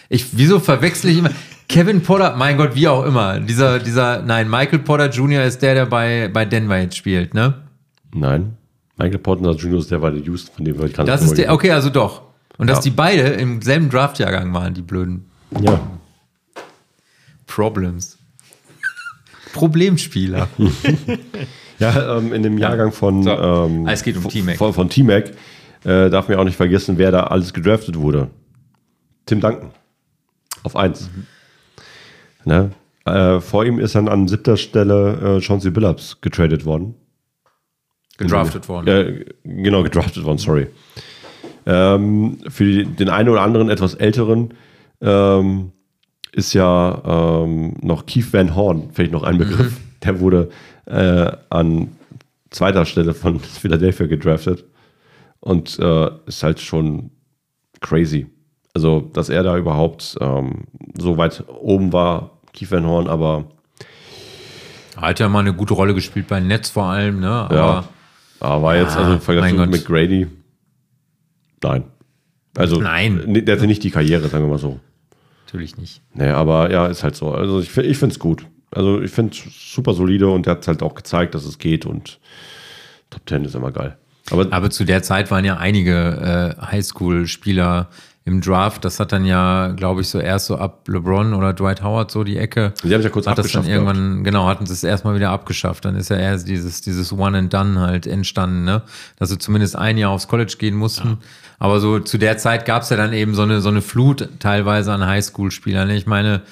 [0.10, 1.32] Ich, wieso verwechsel ich immer?
[1.68, 3.40] Kevin Porter, mein Gott, wie auch immer.
[3.40, 5.44] Dieser, dieser, nein, Michael Porter Jr.
[5.44, 7.54] ist der, der bei, bei Denver jetzt spielt, ne?
[8.14, 8.56] Nein.
[8.98, 9.80] Michael Porter Jr.
[9.80, 12.24] ist der bei der Houston, von dem wir gerade Das ist der, okay, also doch.
[12.58, 12.84] Und dass Ja.
[12.86, 15.30] die beide im selben Draftjahrgang waren, die blöden
[15.62, 15.80] Ja.
[17.48, 18.18] Problems.
[19.54, 20.48] Problemspieler.
[21.82, 23.30] Ja, ähm, in dem Jahrgang von, So.
[23.32, 24.58] ähm, es geht um von- T-Mac.
[24.58, 25.32] Von, von T-Mac
[25.86, 28.28] äh, darf man auch nicht vergessen, wer da alles gedraftet wurde.
[29.30, 29.70] Tim Duncan.
[30.64, 31.08] Auf eins.
[32.46, 32.72] Ne?
[33.06, 36.96] Äh, vor ihm ist dann an siebter Stelle äh, Chauncey Billups getradet worden.
[38.18, 38.88] Gedraftet worden.
[38.88, 40.68] Äh, genau, gedraftet worden, sorry.
[41.68, 44.56] Ähm, für den einen oder anderen etwas älteren
[45.00, 45.74] ähm,
[46.32, 49.78] ist ja ähm, noch Keith Van Horn, vielleicht noch ein Begriff.
[50.04, 50.50] Der wurde
[50.86, 51.92] äh, an
[52.50, 54.66] zweiter Stelle von Philadelphia gedraftet
[55.40, 57.12] und äh, ist halt schon
[57.80, 58.28] crazy.
[58.80, 60.64] Also, dass er da überhaupt ähm,
[60.98, 63.44] so weit oben war, Keith Van Horn, aber
[64.96, 67.30] Hat ja mal eine gute Rolle gespielt bei Netz vor allem, ne?
[67.30, 67.84] Aber Ja.
[68.40, 69.58] Aber war jetzt, also im Vergleich zu.
[69.58, 70.28] McGrady,
[71.62, 71.84] nein.
[72.56, 73.44] Also, Nein.
[73.46, 74.80] der hatte nicht die Karriere, sagen wir mal so.
[75.46, 76.02] natürlich nicht.
[76.14, 77.34] Nee, aber ja, ist halt so.
[77.34, 78.46] Also, ich, ich finde es gut.
[78.72, 81.86] Also, ich finde es super solide und der hat halt auch gezeigt, dass es geht
[81.86, 82.18] und
[83.10, 83.98] Top 10 ist immer geil.
[84.32, 87.90] Aber, Aber zu der Zeit waren ja einige äh, Highschool-Spieler
[88.30, 88.86] im Draft.
[88.86, 92.24] Das hat dann ja, glaube ich, so erst so ab LeBron oder Dwight Howard so
[92.24, 92.74] die Ecke.
[92.84, 95.32] Die haben ja kurz hat das dann abgeschafft irgendwann, genau, hatten sie es erstmal wieder
[95.32, 95.84] abgeschafft.
[95.86, 98.84] Dann ist ja erst dieses, dieses One and Done halt entstanden, ne?
[99.18, 101.18] Dass sie zumindest ein Jahr aufs College gehen mussten.
[101.58, 104.30] Aber so zu der Zeit gab es ja dann eben so eine, so eine Flut
[104.40, 105.88] teilweise an Highschool-Spielern.
[105.88, 105.98] Ne?
[105.98, 106.44] Ich meine,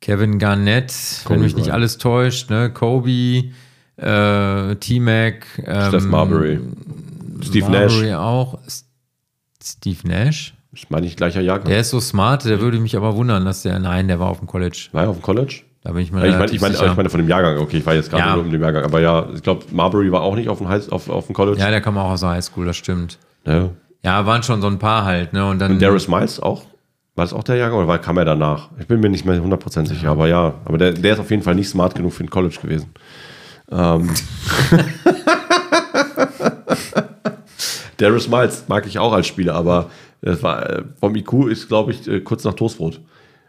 [0.00, 2.70] Kevin Garnett, wenn Kobe mich nicht alles täuscht, ne?
[2.70, 3.50] Kobe,
[3.96, 6.60] äh, T-Mac, ähm, Steph Marbury,
[7.42, 8.58] Steve Marbury Nash, auch.
[9.62, 10.54] Steve Nash?
[10.72, 11.66] Ich meine nicht gleicher Jahrgang.
[11.68, 14.38] Der ist so smart, der würde mich aber wundern, dass der, nein, der war auf
[14.38, 14.88] dem College.
[14.92, 15.62] war er auf dem College?
[15.82, 16.90] Da bin ich mir Ja, ich meine, ich meine, sicher.
[16.90, 17.58] ich meine von dem Jahrgang.
[17.58, 18.34] Okay, ich war jetzt gerade Ja.
[18.34, 18.84] nur um den Jahrgang.
[18.84, 21.58] Aber ja, ich glaube, Marbury war auch nicht auf dem, High, auf, auf dem College.
[21.58, 23.18] ja, der kam auch aus der Highschool, das stimmt.
[23.46, 23.70] Ja.
[24.02, 25.46] Ja, waren schon so ein paar halt, ne?
[25.48, 25.78] Und dann.
[25.78, 26.62] Darius Miles auch?
[27.14, 28.68] War das auch der Jahrgang oder war, kam er danach?
[28.78, 30.54] Ich bin mir nicht mehr 100% sicher, aber ja.
[30.64, 32.90] Aber der, der ist auf jeden Fall nicht smart genug für ein College gewesen.
[33.70, 34.08] Ähm.
[37.96, 41.92] Darius Miles mag ich auch als Spieler, aber das war, äh, vom IQ ist, glaube
[41.92, 43.00] ich, äh, kurz nach Toastbrot.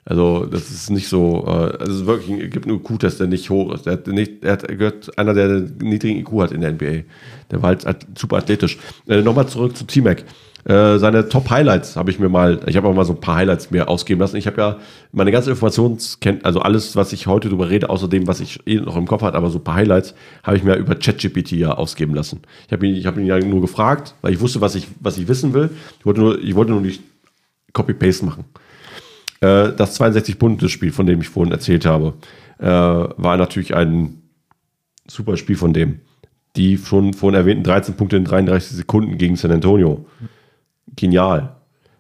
[0.06, 3.74] Also, das ist nicht so, äh, also wirklich, es gibt einen IQ-Test, der nicht hoch
[3.74, 3.86] ist.
[3.86, 7.04] Der, hat nicht, er hat, gehört einer, der einen niedrigen IQ hat in der NBA.
[7.52, 8.78] Der war halt super athletisch.
[9.08, 10.24] Äh, Nochmal zurück zu T-Mac.
[10.70, 13.72] Äh, seine Top-Highlights habe ich mir mal, ich habe auch mal so ein paar Highlights
[13.72, 14.36] mir ausgeben lassen.
[14.36, 14.80] Ich habe ja
[15.12, 18.76] meine ganze Informationskenntnis, also alles, was ich heute drüber rede, außer dem, was ich eh
[18.76, 21.72] noch im Kopf hatte, aber so ein paar Highlights habe ich mir über ChatGPT ja
[21.72, 22.42] ausgeben lassen.
[22.68, 25.18] Ich habe ihn, ich habe ihn ja nur gefragt, weil ich wusste, was ich, was
[25.18, 25.72] ich wissen will.
[26.00, 27.02] Ich wollte nur, ich wollte nur nicht
[27.74, 28.46] Copy-Paste machen.
[29.42, 32.14] Äh, das 62-Punkte-Spiel, von dem ich vorhin erzählt habe,
[32.60, 34.22] äh, war natürlich ein
[35.08, 36.02] super Spiel von dem.
[36.56, 40.06] Die schon vorhin erwähnten 13 Punkte in 33 Sekunden gegen San Antonio.
[40.96, 41.56] Genial.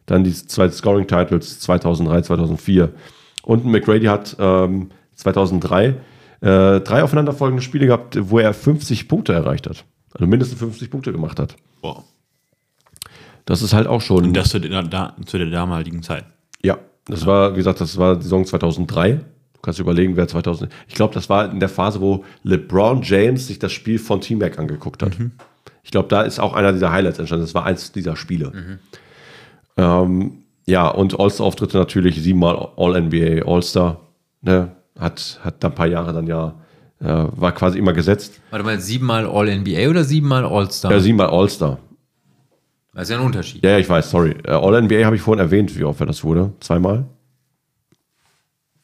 [0.05, 2.93] Dann die zwei Scoring-Titles 2003, 2004.
[3.43, 5.95] Und McGrady hat ähm, 2003
[6.41, 9.85] äh, drei aufeinanderfolgende Spiele gehabt, wo er 50 Punkte erreicht hat.
[10.13, 11.55] Also mindestens 50 Punkte gemacht hat.
[11.81, 12.03] Boah.
[13.45, 14.25] Das ist halt auch schon.
[14.25, 16.25] Und das zu der, da, zu der damaligen Zeit.
[16.61, 19.13] Ja, das war, wie gesagt, das war die Saison 2003.
[19.13, 19.23] Du
[19.61, 20.71] kannst überlegen, wer 2000.
[20.87, 24.57] Ich glaube, das war in der Phase, wo LeBron James sich das Spiel von T-Mac
[24.57, 25.17] angeguckt hat.
[25.83, 27.45] Ich glaube, da ist auch einer dieser Highlights entstanden.
[27.45, 28.79] Das war eins dieser Spiele.
[29.77, 34.01] Ähm, ja, und All-Star-Auftritte natürlich, siebenmal All-NBA, All-Star.
[34.41, 34.75] Ne?
[34.99, 36.55] Hat, hat da ein paar Jahre dann ja,
[36.99, 38.39] äh, war quasi immer gesetzt.
[38.51, 40.91] Warte mal, siebenmal All-NBA oder siebenmal All-Star?
[40.91, 41.79] Ja, siebenmal All-Star.
[42.93, 43.63] das ist ja ein Unterschied.
[43.63, 44.35] Ja, ich weiß, sorry.
[44.43, 46.53] Äh, All-NBA habe ich vorhin erwähnt, wie oft das wurde.
[46.59, 47.05] Zweimal?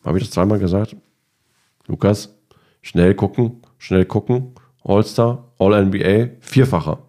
[0.04, 0.96] Habe ich das zweimal gesagt?
[1.88, 2.34] Lukas,
[2.82, 4.56] schnell gucken, schnell gucken.
[4.84, 7.00] All-Star, All-NBA, vierfacher.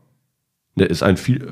[0.74, 1.50] Ne, ist ein viel,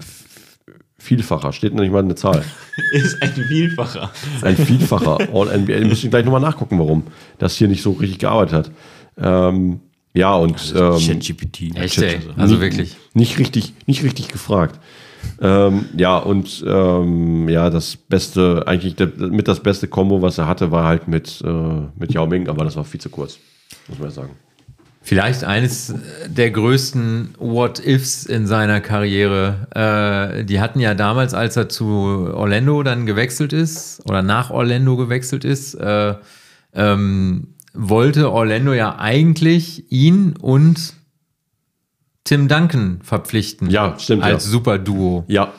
[1.04, 2.42] Vielfacher, steht noch nicht mal eine Zahl.
[2.92, 4.10] Ist ein Vielfacher.
[4.40, 5.80] Ein Vielfacher All-NBA.
[5.80, 7.02] Müssen wir gleich nochmal nachgucken, warum
[7.38, 8.70] das hier nicht so richtig gearbeitet hat.
[9.18, 9.80] Ähm,
[10.14, 11.76] ja, und ähm, ChatGPT.
[11.76, 12.20] Echt, ey.
[12.36, 12.96] Also wirklich.
[13.12, 14.80] nicht richtig, nicht richtig gefragt.
[15.42, 20.46] Ähm, ja, und ähm, ja, das Beste, eigentlich der, mit das beste Kombo, was er
[20.46, 23.38] hatte, war halt mit, äh, mit Yao Ming, aber das war viel zu kurz,
[23.88, 24.36] muss man ja sagen.
[25.06, 25.94] Vielleicht eines
[26.26, 29.66] der größten What-Ifs in seiner Karriere.
[29.74, 31.84] Äh, die hatten ja damals, als er zu
[32.32, 36.14] Orlando dann gewechselt ist oder nach Orlando gewechselt ist, äh,
[36.72, 40.94] ähm, wollte Orlando ja eigentlich ihn und
[42.24, 43.68] Tim Duncan verpflichten.
[43.68, 44.50] Ja, stimmt, Als ja.
[44.52, 45.24] Superduo.
[45.28, 45.52] Ja,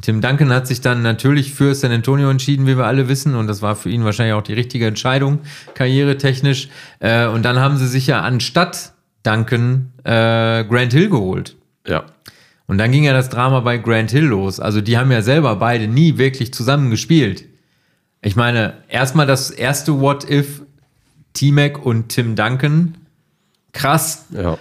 [0.00, 3.34] Tim Duncan hat sich dann natürlich für San Antonio entschieden, wie wir alle wissen.
[3.34, 5.40] Und das war für ihn wahrscheinlich auch die richtige Entscheidung,
[5.74, 6.68] karrieretechnisch.
[7.00, 8.92] Äh, und dann haben sie sich ja anstatt
[9.24, 11.56] Duncan äh, Grant Hill geholt.
[11.86, 12.04] ja.
[12.68, 14.60] Und dann ging ja das Drama bei Grant Hill los.
[14.60, 17.46] Also die haben ja selber beide nie wirklich zusammen gespielt.
[18.20, 20.60] Ich meine, erstmal das erste What If
[21.32, 22.98] T-Mac und Tim Duncan.
[23.72, 24.26] Krass.
[24.30, 24.58] Ja.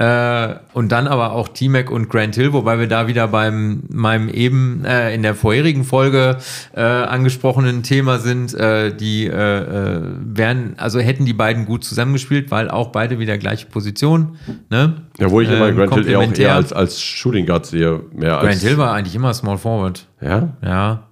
[0.00, 4.30] Äh, und dann aber auch T-Mac und Grant Hill, wobei wir da wieder beim meinem
[4.30, 6.38] eben äh, in der vorherigen Folge
[6.74, 12.50] äh, angesprochenen Thema sind, äh, die äh, äh, wären, also hätten die beiden gut zusammengespielt,
[12.50, 14.38] weil auch beide wieder gleiche Position.
[14.70, 15.02] Ne?
[15.18, 18.00] Ja, wo ich immer Ähm, Grant Hill eher auch eher als, als Shooting Guard sehe,
[18.14, 18.48] mehr als.
[18.48, 20.06] Grant Hill war eigentlich immer Small Forward.
[20.22, 20.48] Ja?
[20.64, 21.09] Ja.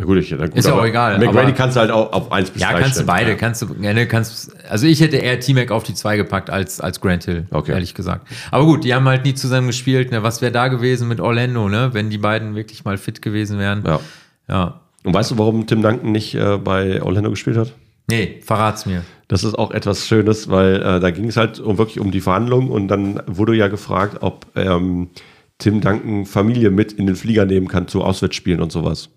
[0.00, 2.30] Na gut, ich, na gut, Ist ja auch egal, McGrady kannst du halt auch auf
[2.30, 3.06] 1 bis Ja, 3 kannst du stellen.
[3.08, 3.36] beide, Ja.
[3.36, 6.80] kannst du, ja, ne, kannst, also ich hätte eher T-Mac auf die 2 gepackt als,
[6.80, 7.72] als Grant Hill, Okay.
[7.72, 8.28] ehrlich gesagt.
[8.52, 11.68] Aber gut, die haben halt nie zusammen gespielt, ne, was wäre da gewesen mit Orlando,
[11.68, 13.82] ne, wenn die beiden wirklich mal fit gewesen wären.
[13.84, 14.00] Ja.
[14.48, 14.80] ja.
[15.02, 17.72] Und weißt du, warum Tim Duncan nicht äh, bei Orlando gespielt hat?
[18.08, 19.02] Nee, verrat's mir.
[19.26, 22.20] Das ist auch etwas Schönes, weil äh, da ging es halt um, wirklich um die
[22.20, 25.10] Verhandlungen und dann wurde ja gefragt, ob ähm,
[25.58, 29.10] Tim Duncan Familie mit in den Flieger nehmen kann zu Auswärtsspielen und sowas.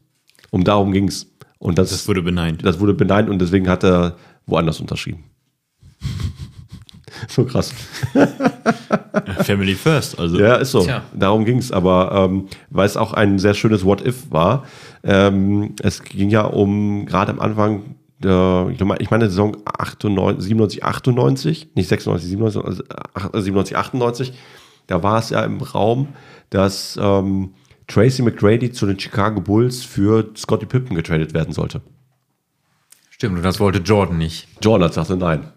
[0.51, 1.27] Um darum ging es.
[1.57, 2.63] Und das, Das wurde beneint.
[2.65, 5.23] das wurde beneint und deswegen hat er woanders unterschrieben.
[7.27, 7.73] so krass.
[9.43, 10.17] Family First.
[10.19, 10.81] Also Ja, ist so.
[10.83, 11.03] Tja.
[11.13, 11.71] Darum ging es.
[11.71, 14.63] Aber ähm, weil es auch ein sehr schönes What-If war,
[15.03, 21.69] ähm, es ging ja um gerade am Anfang, der, ich, meine Saison 98, 97, 98,
[21.75, 22.83] nicht 96, 97, also
[23.13, 24.33] ach- 97, 98,
[24.87, 26.09] da war es ja im Raum,
[26.51, 27.53] dass ähm,
[27.91, 31.81] Tracy McGrady zu den Chicago Bulls für Scottie Pippen getradet werden sollte.
[33.09, 34.47] Stimmt, und das wollte Jordan nicht.
[34.61, 35.51] Jordan hat sagte nein.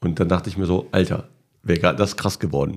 [0.00, 1.28] Und dann dachte ich mir so, Alter,
[1.62, 2.74] wäre das krass geworden.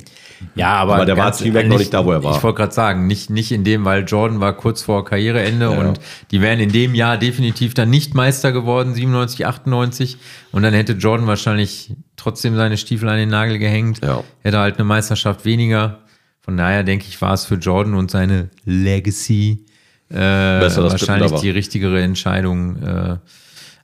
[0.55, 2.35] Ja, aber, Aber der war T-Mac noch nicht da, wo er war.
[2.35, 5.79] Ich wollte gerade sagen, nicht, nicht in dem, weil Jordan war kurz vor Karriereende Ja.
[5.79, 6.01] und
[6.31, 10.17] die wären in dem Jahr definitiv dann nicht Meister geworden, 97, 98.
[10.51, 14.01] Und dann hätte Jordan wahrscheinlich trotzdem seine Stiefel an den Nagel gehängt.
[14.03, 14.23] Ja.
[14.41, 15.99] Hätte halt eine Meisterschaft weniger.
[16.43, 19.65] Von daher denke ich, war es für Jordan und seine Legacy
[20.09, 22.83] äh, wahrscheinlich die richtigere Entscheidung.
[22.83, 23.17] Äh.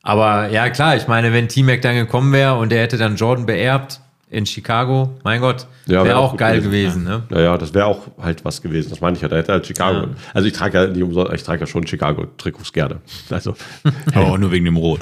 [0.02, 3.46] Aber ja, klar, ich meine, wenn T-Mac dann gekommen wäre und er hätte dann Jordan
[3.46, 7.24] beerbt in Chicago, mein Gott, Ja, wäre wär auch gut geil gewesen, gewesen.
[7.30, 7.36] ne?
[7.36, 8.90] Naja, das wäre auch halt was gewesen.
[8.92, 9.28] Das meine ich ja.
[9.28, 10.02] Da hätte halt Chicago.
[10.02, 10.08] Ja.
[10.34, 12.98] Also ich trage ja nicht umsonst, ich trage ja schon Chicago-Trikots gerne.
[13.30, 13.56] Also
[14.14, 15.02] aber auch nur wegen dem Rot.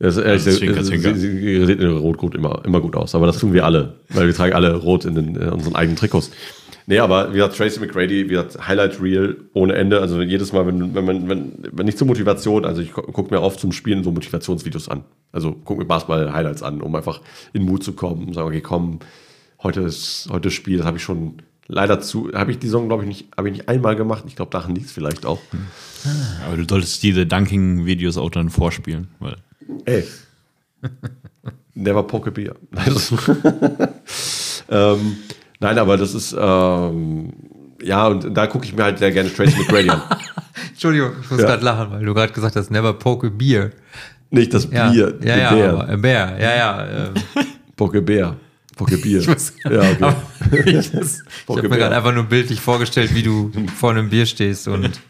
[0.00, 1.14] Das, äh, Also Zwinker, Zwinker.
[1.14, 3.14] sie, in Rot gut immer, immer gut aus.
[3.14, 5.96] Aber das tun wir alle, weil wir tragen alle Rot in, den, in unseren eigenen
[5.96, 6.30] Trikots.
[6.86, 10.00] Nee, aber wie gesagt, Tracy McGrady, wie gesagt, Highlight Reel ohne Ende.
[10.00, 13.42] Also jedes Mal, wenn, wenn man, wenn, wenn nicht zur Motivation, also ich gucke mir
[13.42, 15.04] oft zum Spielen so Motivationsvideos an.
[15.32, 17.20] Also gucke mir Basketball-Highlights an, um einfach
[17.52, 19.00] in Mut zu kommen und sagen, okay, komm,
[19.62, 22.88] heute ist heute ist Spiel, das habe ich schon leider zu, habe ich die Saison,
[22.88, 24.24] glaube ich, nicht, habe ich nicht einmal gemacht.
[24.26, 25.40] Ich glaube, daran liegt es vielleicht auch.
[26.46, 29.08] Aber du solltest diese Dunking-Videos auch dann vorspielen.
[29.20, 29.36] Weil
[29.84, 30.04] Ey.
[31.74, 32.54] Never poke a beer.
[34.72, 35.16] Ähm,
[35.58, 37.32] nein, aber das ist, ähm,
[37.82, 40.00] ja, und da gucke ich mir halt sehr gerne Tracy McGrady an.
[40.68, 41.46] Entschuldigung, ich muss Ja.
[41.48, 43.70] gerade lachen, weil du gerade gesagt hast, never poke a beer.
[44.30, 45.70] Nicht das Ja, Bier, ja, ja, Bär.
[45.72, 47.06] aber a bear, ja, ja.
[47.06, 47.10] Äh,
[47.74, 48.36] Poke Bär.
[48.76, 49.18] Pokebier.
[49.20, 50.14] Ich weiß, ja, okay.
[50.78, 50.94] ich, ich
[51.48, 55.00] habe mir gerade einfach nur bildlich vorgestellt, wie du vor einem Bier stehst und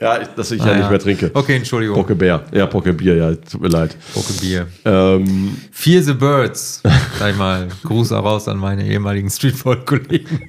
[0.00, 1.30] ja, ich- dass ich Ah, ja nicht mehr trinke.
[1.34, 1.96] Okay, Entschuldigung.
[1.96, 2.44] Pokebär.
[2.52, 3.96] Ja, Pokebier, ja, tut mir leid.
[4.12, 4.66] Pokebier.
[4.84, 6.82] Ähm, Fear the Birds.
[7.18, 10.48] Sag ich mal, Gruß auch raus an meine ehemaligen Streetball-Kollegen.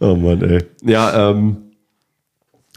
[0.00, 0.64] oh Mann, ey.
[0.84, 1.56] Ja, ähm,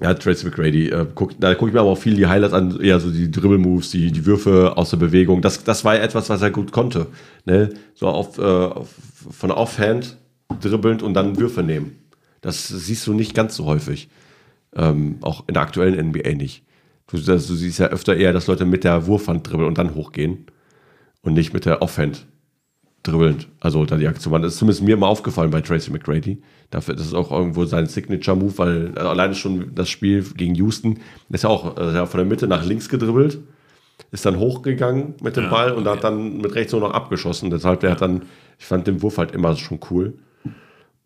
[0.01, 2.79] ja, Tracy McGrady, äh, guck, da gucke ich mir aber auch viel die Highlights an,
[2.79, 5.41] eher so die Dribble-Moves, die, die Würfe aus der Bewegung.
[5.41, 7.07] Das, das war ja etwas, was er gut konnte.
[7.45, 7.69] Ne?
[7.95, 8.87] So auf, äh, auf,
[9.31, 10.15] von Offhand
[10.61, 11.97] dribbelnd und dann Würfe nehmen.
[12.41, 14.07] Das siehst du nicht ganz so häufig.
[14.79, 16.63] Ähm, auch in der aktuellen NBA nicht.
[17.07, 19.93] Du, das, du siehst ja öfter eher, dass Leute mit der Wurfhand dribbeln und dann
[19.93, 20.45] hochgehen
[21.21, 22.27] und nicht mit der Offhand
[23.03, 23.47] dribbelnd.
[23.59, 24.41] Also da die Aktion.
[24.41, 26.41] Das ist zumindest mir immer aufgefallen bei Tracy McGrady.
[26.69, 30.99] Dafür, das ist auch irgendwo sein Signature-Move, weil also alleine schon das Spiel gegen Houston,
[31.29, 33.39] ist ja auch ja, von der Mitte nach links gedribbelt,
[34.11, 35.97] ist dann hochgegangen mit dem Ja, Ball und okay.
[35.97, 37.49] hat dann mit rechts nur noch abgeschossen.
[37.49, 38.23] Deshalb, der hat dann,
[38.57, 40.13] ich fand den Wurf halt immer schon cool.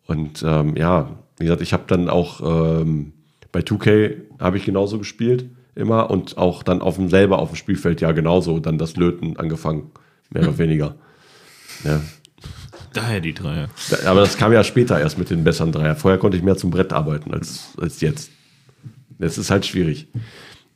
[0.06, 2.40] Und ähm, ja, wie gesagt, ich habe dann auch
[2.80, 3.12] ähm,
[3.54, 5.46] bei 2K habe ich genauso gespielt
[5.76, 9.36] immer und auch dann auf dem selber auf dem Spielfeld ja genauso dann das Löten
[9.36, 9.92] angefangen,
[10.30, 10.96] mehr oder weniger.
[11.84, 12.00] Ja.
[12.92, 13.68] Daher die Dreier.
[14.06, 15.94] Aber das kam ja später erst mit den besseren Dreier.
[15.94, 18.30] Vorher konnte ich mehr zum Brett arbeiten als, als jetzt.
[19.18, 20.08] Das ist halt schwierig.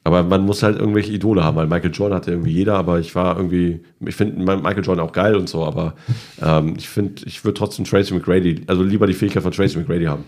[0.04, 3.14] Aber man muss halt irgendwelche Idole haben, weil Michael Jordan hatte irgendwie jeder, aber ich
[3.14, 5.94] war irgendwie, ich finde Michael Jordan auch geil und so, aber
[6.40, 10.04] ähm, ich finde, ich würde trotzdem Tracy McGrady, also lieber die Fähigkeit von Tracy McGrady
[10.04, 10.24] haben.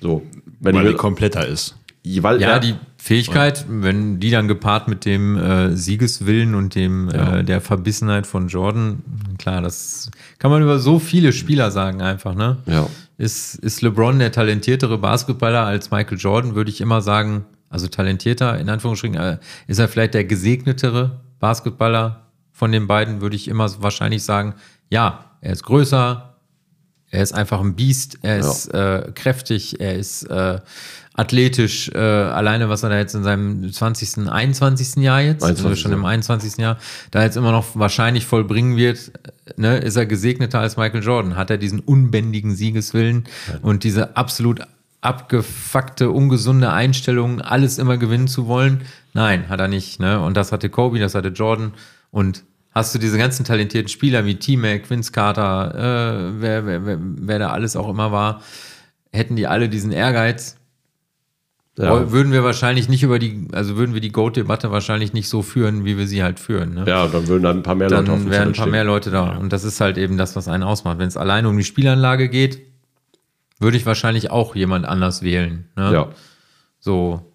[0.00, 0.22] So.
[0.60, 1.76] Wenn Weil ich die kompletter ist.
[2.22, 7.44] weil, Ja, die Fähigkeit, wenn die dann gepaart mit dem äh, Siegeswillen und dem äh,
[7.44, 9.02] der Verbissenheit von Jordan,
[9.38, 12.58] klar, das kann man über so viele Spieler sagen einfach, ne?
[12.66, 12.86] Ja.
[13.18, 18.58] Ist, ist LeBron der talentiertere Basketballer als Michael Jordan, würde ich immer sagen, also talentierter,
[18.58, 23.70] in Anführungsstrichen, äh, ist er vielleicht der gesegnetere Basketballer von den beiden, würde ich immer
[23.82, 24.54] wahrscheinlich sagen,
[24.88, 26.29] ja, er ist größer,
[27.10, 30.60] er ist einfach ein Biest, er ist äh, kräftig, er ist äh,
[31.14, 35.02] athletisch, äh, alleine was er da jetzt in seinem 20., 21.
[35.02, 35.80] Jahr jetzt, sind wir 21.
[35.80, 36.56] schon im 21.
[36.58, 36.78] Jahr,
[37.10, 39.12] da jetzt immer noch wahrscheinlich vollbringen wird,
[39.56, 41.36] ne, ist er gesegneter als Michael Jordan.
[41.36, 43.24] Hat er diesen unbändigen Siegeswillen
[43.60, 44.60] und diese absolut
[45.00, 48.82] abgefuckte, ungesunde Einstellung, alles immer gewinnen zu wollen?
[49.12, 49.98] Nein, hat er nicht.
[49.98, 50.20] Ne?
[50.20, 51.72] Und das hatte Kobe, das hatte Jordan.
[52.10, 56.98] Und hast du diese ganzen talentierten Spieler wie T-Mac, Vince Carter, äh, wer, wer, wer,
[57.00, 58.42] wer da alles auch immer war,
[59.12, 60.56] hätten die alle diesen Ehrgeiz,
[61.76, 62.12] Ja.
[62.12, 65.84] würden wir wahrscheinlich nicht über die, also würden wir die Goat-Debatte wahrscheinlich nicht so führen,
[65.84, 66.74] wie wir sie halt führen.
[66.74, 66.84] Ne?
[66.86, 68.70] ja, dann würden dann ein paar mehr Leute auf dann wären ein paar stehen.
[68.72, 69.36] mehr Leute da.
[69.36, 70.98] Und das ist halt eben das, was einen ausmacht.
[70.98, 72.60] Wenn es alleine um die Spielanlage geht,
[73.58, 75.68] würde ich wahrscheinlich auch jemand anders wählen.
[75.76, 75.92] Ne?
[75.92, 76.08] Ja.
[76.78, 77.29] So,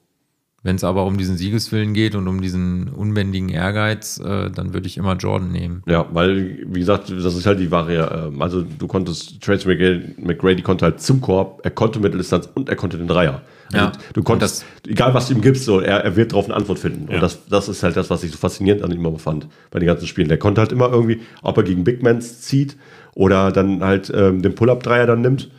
[0.66, 4.88] wenn es aber um diesen Siegeswillen geht und um diesen unbändigen Ehrgeiz, äh, dann würde
[4.88, 5.84] ich immer Jordan nehmen.
[5.86, 8.30] Ja, weil, wie gesagt, das ist halt die Ware.
[8.34, 12.68] ähm, Also, du konntest, Tracy McGrady, McGrady konnte halt zum Korb, er konnte Mitteldistanz und
[12.68, 13.44] er konnte den Dreier.
[13.72, 13.92] Also, Ja.
[14.14, 17.10] Du konntest, egal was du ihm gibst, so, er, er wird darauf eine Antwort finden.
[17.10, 17.16] Ja.
[17.16, 19.78] Und das, das ist halt das, was ich so faszinierend an ihm immer fand, bei
[19.78, 20.30] den ganzen Spielen.
[20.30, 22.76] Der konnte halt immer irgendwie, ob er gegen Big Mans zieht
[23.14, 25.52] oder dann halt ähm, den Pull-Up-Dreier dann nimmt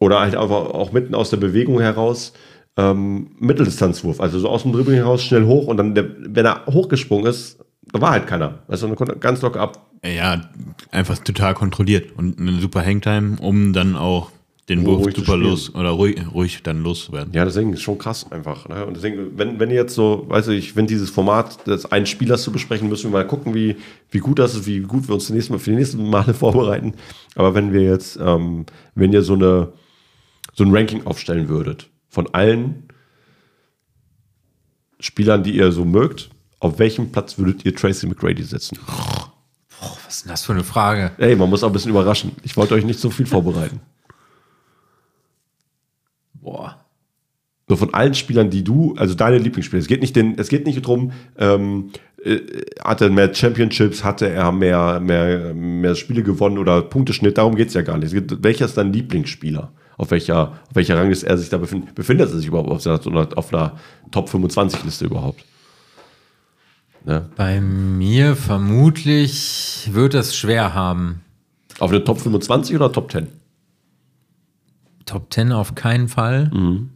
[0.00, 2.34] oder halt einfach auch mitten aus der Bewegung heraus
[2.80, 6.64] ähm, Mitteldistanzwurf, also so aus dem Dribbling heraus schnell hoch und dann, der, wenn er
[6.66, 7.58] hochgesprungen ist,
[7.92, 8.60] da war halt keiner.
[8.68, 9.86] Du, dann konnte er ganz locker ab.
[10.04, 10.40] Ja,
[10.90, 14.30] einfach total kontrolliert und eine super Hangtime, um dann auch
[14.68, 17.34] den Oh, Wurf zu super los oder ruhig, ruhig dann loszuwerden.
[17.34, 18.68] Ja, deswegen ist schon krass einfach.
[18.68, 18.86] Ne?
[18.86, 22.44] Und deswegen, wenn, wenn ihr jetzt so, weiß ich, finde dieses Format des einen Spielers
[22.44, 23.76] zu besprechen, müssen wir mal gucken, wie,
[24.10, 26.94] wie gut das ist, wie gut wir uns die nächsten, für die nächsten Male vorbereiten.
[27.34, 28.64] Aber wenn wir jetzt, ähm,
[28.94, 29.72] wenn ihr so eine
[30.54, 32.88] so ein Ranking aufstellen würdet von allen
[34.98, 38.78] Spielern, die ihr so mögt, auf welchem Platz würdet ihr Tracy McGrady setzen?
[40.04, 41.12] Was ist denn das für eine Frage?
[41.16, 42.32] Ey, man muss auch ein bisschen überraschen.
[42.42, 43.80] Ich wollte euch nicht so viel vorbereiten.
[46.34, 46.84] Boah.
[47.68, 49.80] So von allen Spielern, die du, also deine Lieblingsspieler.
[49.80, 51.92] Es geht nicht, den, es geht nicht darum, ähm,
[52.22, 52.40] äh,
[52.84, 57.68] hat er mehr Championships, hatte er mehr, mehr, mehr Spiele gewonnen oder Punkteschnitt, darum geht
[57.68, 58.12] es ja gar nicht.
[58.12, 59.72] Geht, welcher ist dein Lieblingsspieler?
[60.00, 61.94] Auf welcher, auf welcher Rangliste er sich da befindet?
[61.94, 63.76] Befindet er sich überhaupt auf, einer, auf einer
[64.10, 65.44] Top 25-Liste überhaupt?
[67.04, 67.28] Ne?
[67.36, 71.20] Bei mir vermutlich wird es schwer haben.
[71.80, 73.26] Auf eine Top 25 oder Top 10?
[75.04, 76.50] Top 10 auf keinen Fall.
[76.50, 76.92] Mhm.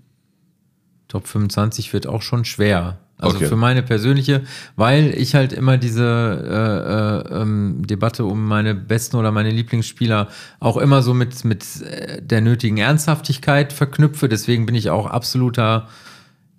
[1.09, 3.01] Top 25 wird auch schon schwer.
[3.25, 3.47] Also Okay.
[3.47, 4.43] für meine persönliche,
[4.77, 10.29] weil ich halt immer diese äh, äh, ähm, Debatte um meine besten oder meine Lieblingsspieler
[10.61, 14.29] auch immer so mit, mit äh, der nötigen Ernsthaftigkeit verknüpfe.
[14.29, 15.89] Deswegen bin ich auch absoluter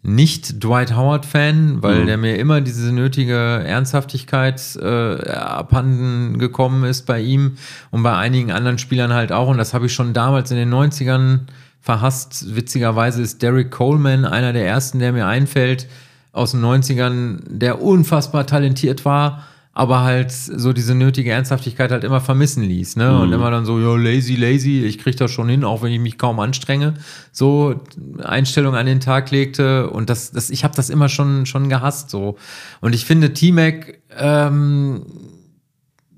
[0.07, 2.05] nicht Dwight Howard-Fan, weil Mhm.
[2.05, 3.33] der mir immer diese nötige
[3.65, 7.57] Ernsthaftigkeit äh, abhanden gekommen ist bei ihm
[7.89, 9.47] und bei einigen anderen Spielern halt auch.
[9.47, 11.39] Und das habe ich schon damals in den 90ern
[11.81, 12.55] verhasst.
[12.55, 15.87] Witzigerweise ist Derek Coleman einer der ersten, der mir einfällt,
[16.35, 22.19] aus den 90ern, der unfassbar talentiert war, aber halt so diese nötige Ernsthaftigkeit halt immer
[22.19, 22.97] vermissen ließ.
[22.97, 23.17] Ne?
[23.17, 25.99] Und immer dann so, ja, lazy, lazy, ich krieg das schon hin, auch wenn ich
[25.99, 26.95] mich kaum anstrenge.
[27.31, 27.81] So
[28.21, 29.89] Einstellung an den Tag legte.
[29.89, 32.09] Und das, das, ich habe das immer schon, schon gehasst.
[32.09, 32.37] so.
[32.81, 35.05] Und ich finde, T-Mac ähm,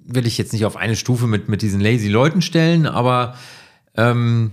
[0.06, 3.36] will ich jetzt nicht auf eine Stufe mit, mit diesen lazy Leuten stellen, aber
[3.96, 4.52] ähm,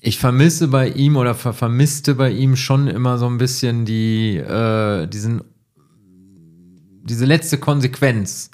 [0.00, 4.36] ich vermisse bei ihm oder ver vermisste bei ihm schon immer so ein bisschen die,
[4.36, 5.42] äh, diesen,
[7.02, 8.50] diese letzte Konsequenz.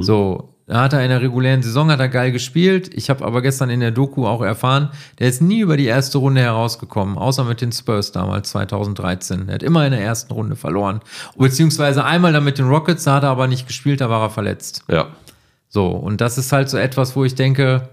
[0.00, 2.90] So, da hat er in der regulären Saison hat er geil gespielt.
[2.94, 6.18] Ich habe aber gestern in der Doku auch erfahren, der ist nie über die erste
[6.18, 9.48] Runde herausgekommen, außer mit den Spurs damals 2013.
[9.48, 11.00] Er hat immer in der ersten Runde verloren.
[11.36, 14.30] Beziehungsweise einmal dann mit den Rockets, da hat er aber nicht gespielt, da war er
[14.30, 14.82] verletzt.
[14.88, 15.08] Ja.
[15.68, 17.88] So, und das ist halt so etwas, wo ich denke,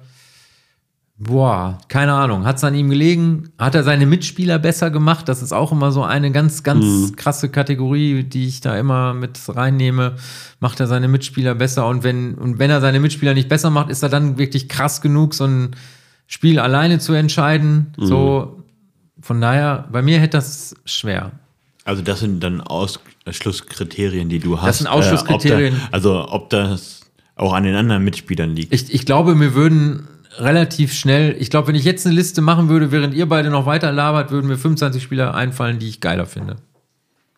[1.18, 3.49] boah, keine Ahnung, hat es an ihm gelegen?
[3.57, 5.30] Hat er seine Mitspieler besser gemacht?
[5.30, 9.39] Das ist auch immer so eine ganz, ganz krasse Kategorie, die ich da immer mit
[9.47, 10.16] reinnehme.
[10.59, 11.88] Macht er seine Mitspieler besser?
[11.88, 15.01] Und wenn, und wenn er seine Mitspieler nicht besser macht, ist er dann wirklich krass
[15.01, 15.76] genug, so ein
[16.28, 17.93] Spiel alleine zu entscheiden?
[17.97, 18.64] So,
[19.22, 21.32] von daher, bei mir hätte das schwer.
[21.86, 24.68] Also das sind dann Ausschlusskriterien, die du hast.
[24.68, 25.74] Das sind Ausschlusskriterien.
[25.74, 27.01] Äh, ob da, also ob das
[27.36, 28.74] auch an den anderen Mitspielern liegt.
[28.74, 30.07] Ich, ich glaube, mir würden
[30.38, 33.66] relativ schnell, ich glaube, wenn ich jetzt eine Liste machen würde, während ihr beide noch
[33.66, 36.58] weiter labert, würden mir 25 Spieler einfallen, die ich geiler finde.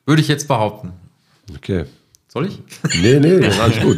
[0.06, 0.94] Würde ich jetzt behaupten.
[1.56, 1.86] Okay.
[2.28, 2.60] Soll ich?
[3.02, 3.98] Nee, nee, das ist alles gut.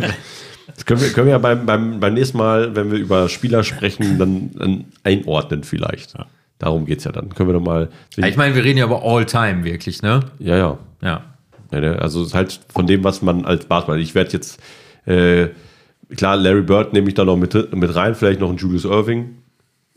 [0.76, 3.64] Das können wir, können wir ja beim, beim, beim nächsten Mal, wenn wir über Spieler
[3.64, 6.14] sprechen, dann, dann einordnen vielleicht.
[6.60, 7.34] Darum geht es ja dann.
[7.34, 7.89] Können wir doch mal.
[8.16, 10.20] Ja, ich meine, wir reden ja über All-Time wirklich, ne?
[10.39, 10.78] Ja, ja.
[11.02, 11.24] Ja.
[11.72, 14.00] Ja, ne, Also es ist halt von dem, was man als Basketball.
[14.00, 14.60] Ich werde jetzt,
[15.06, 15.48] äh,
[16.16, 19.38] klar, Larry Bird nehme ich da noch mit, mit rein, vielleicht noch einen Julius Irving,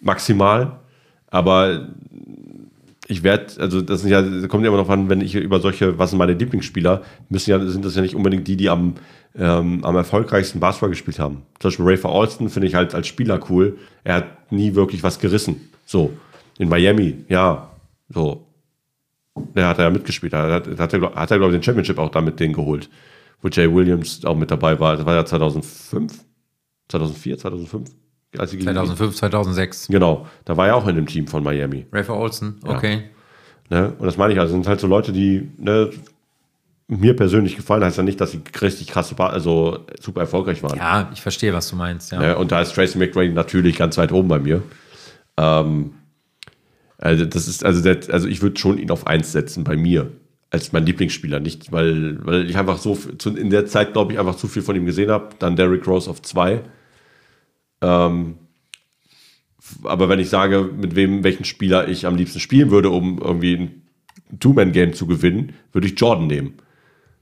[0.01, 0.81] maximal.
[1.29, 1.89] Aber
[3.07, 5.61] ich werde, also das sind ja, das kommt ja immer noch an, wenn ich über
[5.61, 8.95] solche, was sind meine Lieblingsspieler, müssen ja, sind das ja nicht unbedingt die, die am,
[9.37, 11.43] ähm, am erfolgreichsten Basketball gespielt haben.
[11.59, 13.79] Zum Beispiel Rafer Alston finde ich halt als Spieler cool.
[14.05, 15.71] Er hat nie wirklich was gerissen.
[15.87, 16.13] So.
[16.59, 17.71] In Miami, ja.
[18.09, 18.45] So.
[19.55, 20.33] Der hat er ja mitgespielt.
[20.33, 22.89] Da hat, hat er, hat er glaube ich, den Championship auch da mit denen geholt.
[23.43, 24.97] Wo Jay Williams auch mit dabei war.
[24.97, 26.25] Das war ja 2005,
[26.89, 27.91] 2004, 2005.
[28.39, 29.89] Als sie gegen- 2005, 2006.
[29.89, 30.27] Genau.
[30.45, 31.87] Da war er auch in dem Team von Miami.
[31.93, 33.05] Rafer Olsen, okay.
[33.71, 33.93] Ne?
[33.99, 35.91] Und das meine ich, also sind halt so Leute, die ne,
[36.89, 40.77] mir persönlich gefallen, heißt ja nicht, dass sie richtig krasse, Ba- also super erfolgreich waren.
[40.77, 42.19] Ja, ich verstehe, was du meinst, ja.
[42.19, 42.37] Ne?
[42.37, 44.63] Und da ist Tracy McGrady natürlich ganz weit oben bei mir.
[45.37, 45.93] Ähm,
[46.99, 50.11] also das ist, also, der, also ich würde schon ihn auf 1 setzen bei mir
[50.51, 51.41] als mein Lieblingsspieler.
[51.41, 54.63] Nicht, weil, weil ich einfach so zu, in der Zeit, glaube ich, einfach zu viel
[54.63, 55.31] von ihm gesehen habe.
[55.39, 56.63] Dann Derrick Rose auf 2.
[57.83, 58.35] Ähm,
[59.85, 63.55] aber wenn ich sage, mit wem, welchen Spieler ich am liebsten spielen würde, um irgendwie
[63.57, 63.83] ein
[64.41, 66.55] Two-Man-Game zu gewinnen, würde ich Jordan nehmen.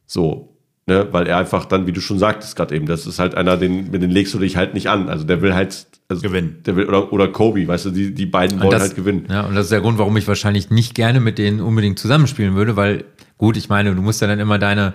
[0.07, 0.55] So.
[0.87, 3.59] Ne, weil er einfach dann, wie du schon sagtest gerade eben, das ist halt einer,
[3.59, 5.11] den, mit den legst du dich halt nicht an.
[5.11, 6.63] Also der will halt also Gewinnen.
[6.65, 9.27] Der will, oder, oder Kobe, weißt du, die, die beiden wollen das, halt gewinnen.
[9.29, 12.55] Ja, und das ist der Grund, warum ich wahrscheinlich nicht gerne mit denen unbedingt zusammenspielen
[12.55, 13.05] würde, weil,
[13.39, 14.95] gut, ich meine, du musst ja dann immer deine,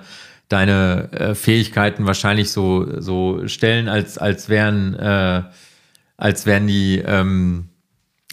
[0.50, 5.44] deine äh, Fähigkeiten wahrscheinlich so, so stellen, als, als wären, äh,
[6.18, 7.70] als wären die, ähm,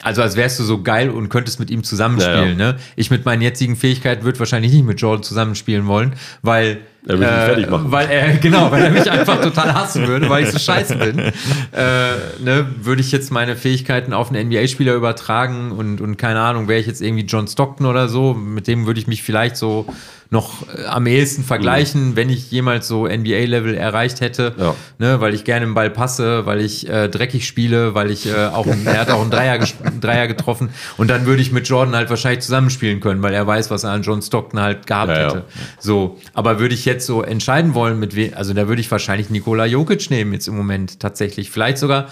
[0.03, 2.59] also als wärst du so geil und könntest mit ihm zusammenspielen.
[2.59, 2.73] Ja, ja.
[2.73, 2.79] Ne?
[2.97, 7.27] Ich mit meinen jetzigen Fähigkeiten würde wahrscheinlich nicht mit Jordan zusammenspielen wollen, weil Er will
[7.27, 7.91] dich fertig machen.
[7.93, 11.21] weil er genau, weil er mich einfach total hassen würde, weil ich so scheiße bin.
[11.73, 16.67] Äh, ne, würde ich jetzt meine Fähigkeiten auf einen NBA-Spieler übertragen und, und keine Ahnung,
[16.69, 19.87] wäre ich jetzt irgendwie John Stockton oder so, mit dem würde ich mich vielleicht so
[20.33, 24.75] noch äh, am ehesten vergleichen, wenn ich jemals so NBA-Level erreicht hätte, Ja.
[24.99, 28.47] ne, weil ich gerne den Ball passe, weil ich äh, dreckig spiele, weil ich äh,
[28.47, 29.59] auch, er hat auch einen Dreier,
[30.01, 33.71] Dreier getroffen und dann würde ich mit Jordan halt wahrscheinlich zusammenspielen können, weil er weiß,
[33.71, 35.27] was er an John Stockton halt gehabt Ja, ja.
[35.29, 35.45] hätte.
[35.81, 39.31] So, aber würde ich jetzt so entscheiden wollen, mit wem, also da würde ich wahrscheinlich
[39.31, 41.51] Nikola Jokic nehmen jetzt im Moment tatsächlich.
[41.51, 42.09] Vielleicht sogar,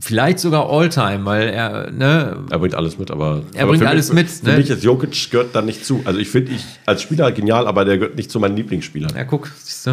[0.00, 3.42] vielleicht sogar Alltime, weil er, ne, Er bringt alles mit, aber.
[3.54, 4.56] Er aber bringt für alles mich, mit, Für ne?
[4.58, 6.00] mich ist Jokic gehört da nicht zu.
[6.04, 9.12] Also ich finde ich als Spieler genial, aber der gehört nicht zu meinen Lieblingsspielern.
[9.16, 9.90] ja, guck, siehst du.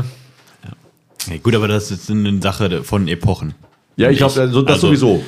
[1.27, 3.55] Ja, gut, aber das ist eine Sache von Epochen.
[3.97, 5.23] Ja, ich glaube, also, das Also- sowieso.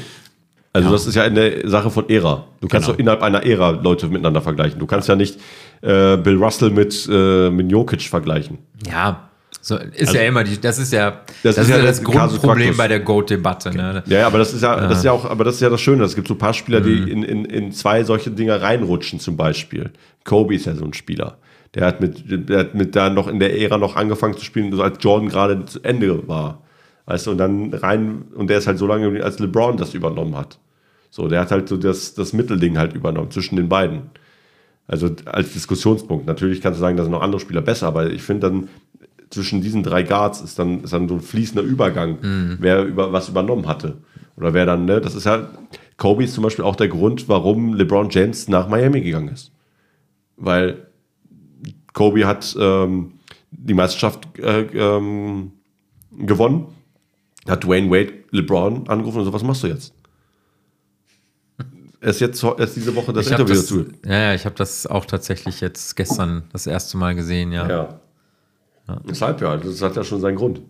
[0.77, 2.45] Also das ist ja eine Sache von Ära.
[2.61, 2.93] Du kannst Genau.
[2.95, 4.79] doch innerhalb einer Ära Leute miteinander vergleichen.
[4.79, 5.35] Du kannst ja nicht
[5.81, 8.57] äh, Bill Russell mit, äh, mit Jokic vergleichen.
[8.89, 9.29] Ja,
[9.61, 12.75] So, ist ja immer die, das ist ja Das das, ist ja ja das Grundproblem
[12.77, 13.71] bei der Goat-Debatte.
[13.75, 14.03] Ne?
[14.07, 15.81] Ja, ja, aber das ist ja, das ist ja auch, aber das ist ja das
[15.81, 16.03] Schöne.
[16.05, 16.83] Es gibt so ein paar Spieler, Mhm.
[16.85, 19.91] die in, in, in zwei solche Dinger reinrutschen, zum Beispiel.
[20.23, 21.37] Kobe ist ja so ein Spieler.
[21.75, 24.73] Der hat mit, der hat mit da noch in der Ära noch angefangen zu spielen,
[24.73, 26.61] so als Jordan gerade zu Ende war.
[27.05, 30.35] Weißt du, und dann rein, und der ist halt so lange, als LeBron das übernommen
[30.37, 30.57] hat.
[31.09, 34.03] So, der hat halt so das, das Mittelding halt übernommen zwischen den beiden.
[34.87, 36.25] Also als Diskussionspunkt.
[36.25, 38.69] Natürlich kannst du sagen, da sind noch andere Spieler besser, aber ich finde dann,
[39.29, 42.17] zwischen diesen drei Guards ist dann, ist dann so ein fließender Übergang,
[42.59, 43.97] wer über was übernommen hatte.
[44.37, 45.49] Oder wer dann, ne, das ist ja,
[45.97, 49.51] Kobe ist zum Beispiel auch der Grund, warum LeBron James nach Miami gegangen ist.
[50.37, 50.87] Weil
[51.93, 53.13] Kobe hat ähm,
[53.51, 55.51] die Meisterschaft äh, ähm,
[56.11, 56.67] gewonnen,
[57.47, 59.93] hat Dwayne Wade LeBron angerufen und so, was machst du jetzt?
[61.99, 63.85] Erst jetzt, erst diese Woche das Ich Interview das, dazu.
[64.05, 67.67] ja, ja, ich habe das auch tatsächlich jetzt gestern das erste Mal gesehen, ja.
[67.67, 67.99] Ja.
[69.09, 70.61] Deshalb ja, das hat ja schon seinen Grund.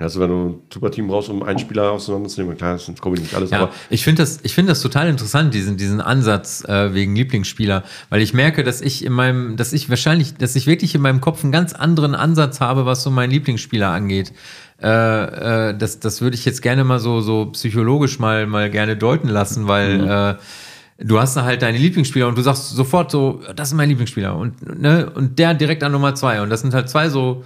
[0.00, 3.34] Also wenn du ein Superteam brauchst, um einen Spieler auseinanderzunehmen, klar, das ist Kobe nicht
[3.34, 6.94] alles, Ja, aber ich finde das, ich finde das total interessant, diesen, diesen Ansatz äh,
[6.94, 10.94] wegen Lieblingsspieler, weil ich merke, dass ich in meinem, dass ich wahrscheinlich, dass ich wirklich
[10.94, 14.32] in meinem Kopf einen ganz anderen Ansatz habe, was so meinen Lieblingsspieler angeht.
[14.82, 18.96] Äh, äh, das, das würde ich jetzt gerne mal so, so psychologisch mal, mal gerne
[18.96, 23.42] deuten lassen, weil äh, du hast da halt deine Lieblingsspieler und du sagst sofort so,
[23.54, 26.40] das ist mein Lieblingsspieler und, ne, und der direkt an Nummer zwei.
[26.40, 27.44] Und das sind halt zwei so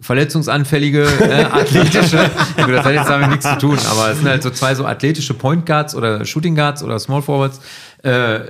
[0.00, 2.18] verletzungsanfällige, äh, athletische,
[2.56, 4.84] gut, das hat jetzt damit nichts zu tun, aber es sind halt so zwei so
[4.84, 7.60] athletische Point Guards oder Shooting Guards oder Small Forwards.
[8.02, 8.40] Äh,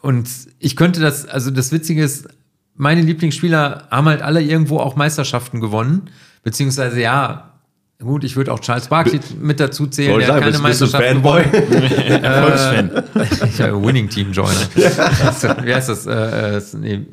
[0.00, 0.28] und
[0.60, 2.28] ich könnte das, also das Witzige ist,
[2.76, 6.10] meine Lieblingsspieler haben halt alle irgendwo auch Meisterschaften gewonnen,
[6.42, 7.51] beziehungsweise ja,
[8.02, 10.86] gut, ich würde auch Charles Barkley mit dazu zählen, der sagen, keine bist, bist du
[10.98, 11.42] Meisterschaften Fanboy?
[12.22, 13.48] Erfolgsfan.
[13.48, 14.50] Ich habe Winning Team Joiner.
[15.24, 16.06] Also, Wie heißt das?
[16.06, 17.06] Äh, äh, nee,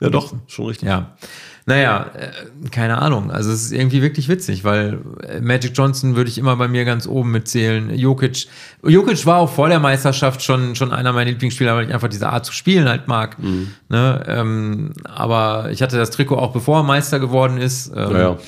[0.00, 0.88] ja doch, schon richtig.
[0.88, 1.12] ja.
[1.66, 3.30] Naja, äh, keine Ahnung.
[3.30, 6.84] Also es ist irgendwie wirklich witzig, weil äh, Magic Johnson würde ich immer bei mir
[6.84, 7.94] ganz oben mitzählen.
[7.94, 8.46] Jokic.
[8.82, 12.28] Jokic war auch vor der Meisterschaft schon, schon einer meiner Lieblingsspieler, weil ich einfach diese
[12.30, 13.36] Art zu spielen halt mag.
[13.88, 14.24] Ne?
[14.26, 17.92] Ähm, aber ich hatte das Trikot auch bevor er Meister geworden ist.
[17.94, 18.38] Ähm, Ja, ja.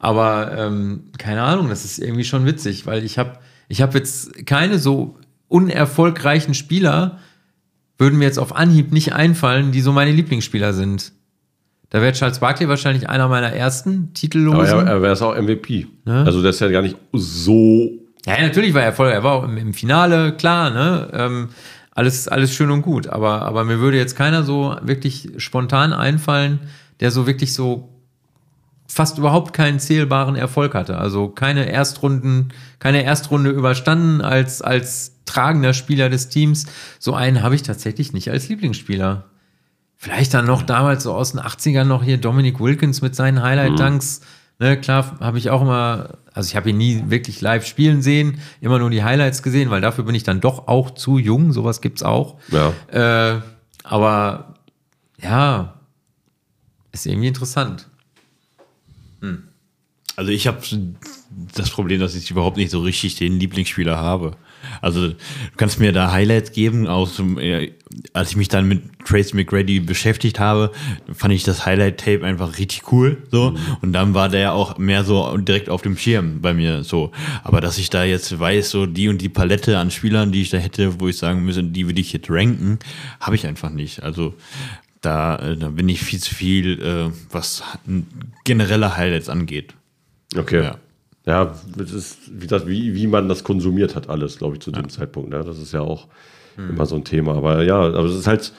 [0.00, 3.38] Aber ähm, keine Ahnung, das ist irgendwie schon witzig, weil ich habe
[3.68, 7.18] ich hab jetzt keine so unerfolgreichen Spieler,
[7.98, 11.12] würden mir jetzt auf Anhieb nicht einfallen, die so meine Lieblingsspieler sind.
[11.90, 14.78] Da wäre Charles Barkley wahrscheinlich einer meiner ersten Aber Titellosen.
[14.78, 15.86] er, er wäre es auch MVP.
[16.06, 16.24] Ne?
[16.24, 17.90] Also das ist ja gar nicht so.
[18.24, 21.08] Ja, natürlich war er voll, er war auch im, im Finale, klar, ne?
[21.12, 21.48] Ähm,
[21.92, 23.08] alles, alles schön und gut.
[23.08, 26.60] Aber, aber mir würde jetzt keiner so wirklich spontan einfallen,
[27.00, 27.99] der so wirklich so
[28.90, 30.98] fast überhaupt keinen zählbaren Erfolg hatte.
[30.98, 32.48] Also keine Erstrunden,
[32.80, 36.66] keine Erstrunde überstanden als, als tragender Spieler des Teams.
[36.98, 39.26] So einen habe ich tatsächlich nicht als Lieblingsspieler.
[39.96, 44.22] Vielleicht dann noch damals so aus den 80ern noch hier Dominic Wilkins mit seinen Highlight-Dunks.
[44.58, 48.40] Ne, klar, habe ich auch immer, also ich habe ihn nie wirklich live spielen sehen,
[48.60, 51.80] immer nur die Highlights gesehen, weil dafür bin ich dann doch auch zu jung, sowas
[51.80, 52.38] gibt's auch.
[52.48, 52.72] Ja.
[53.36, 53.40] Äh,
[53.84, 54.54] aber
[55.22, 55.74] ja,
[56.92, 57.89] ist irgendwie interessant.
[60.16, 60.60] Also ich habe
[61.54, 64.36] das Problem, dass ich überhaupt nicht so richtig den Lieblingsspieler habe.
[64.82, 65.16] Also du
[65.56, 67.72] kannst mir da Highlights geben, aus äh,
[68.12, 70.72] als ich mich dann mit Trace McGrady beschäftigt habe,
[71.12, 73.22] fand ich das Highlight-Tape einfach richtig cool.
[73.30, 73.56] So.
[73.80, 77.12] Und dann war der auch mehr so direkt auf dem Schirm bei mir so.
[77.42, 80.50] Aber dass ich da jetzt weiß, so die und die Palette an Spielern, die ich
[80.50, 82.78] da hätte, wo ich sagen müsste, die würde ich jetzt ranken,
[83.20, 84.02] habe ich einfach nicht.
[84.02, 84.34] Also
[85.00, 87.62] da, äh, da bin ich viel zu viel, äh, was
[88.44, 89.74] generelle Highlights angeht.
[90.36, 90.62] Okay.
[90.62, 90.76] Ja.
[91.26, 94.70] Ja, das ist, wie, das, wie, wie man das konsumiert hat, alles, glaube ich, zu
[94.70, 95.30] dem Zeitpunkt.
[95.30, 95.44] Ne?
[95.44, 96.08] Das ist ja auch
[96.56, 97.34] immer so ein Thema.
[97.36, 98.52] Aber ja, aber es ist halt,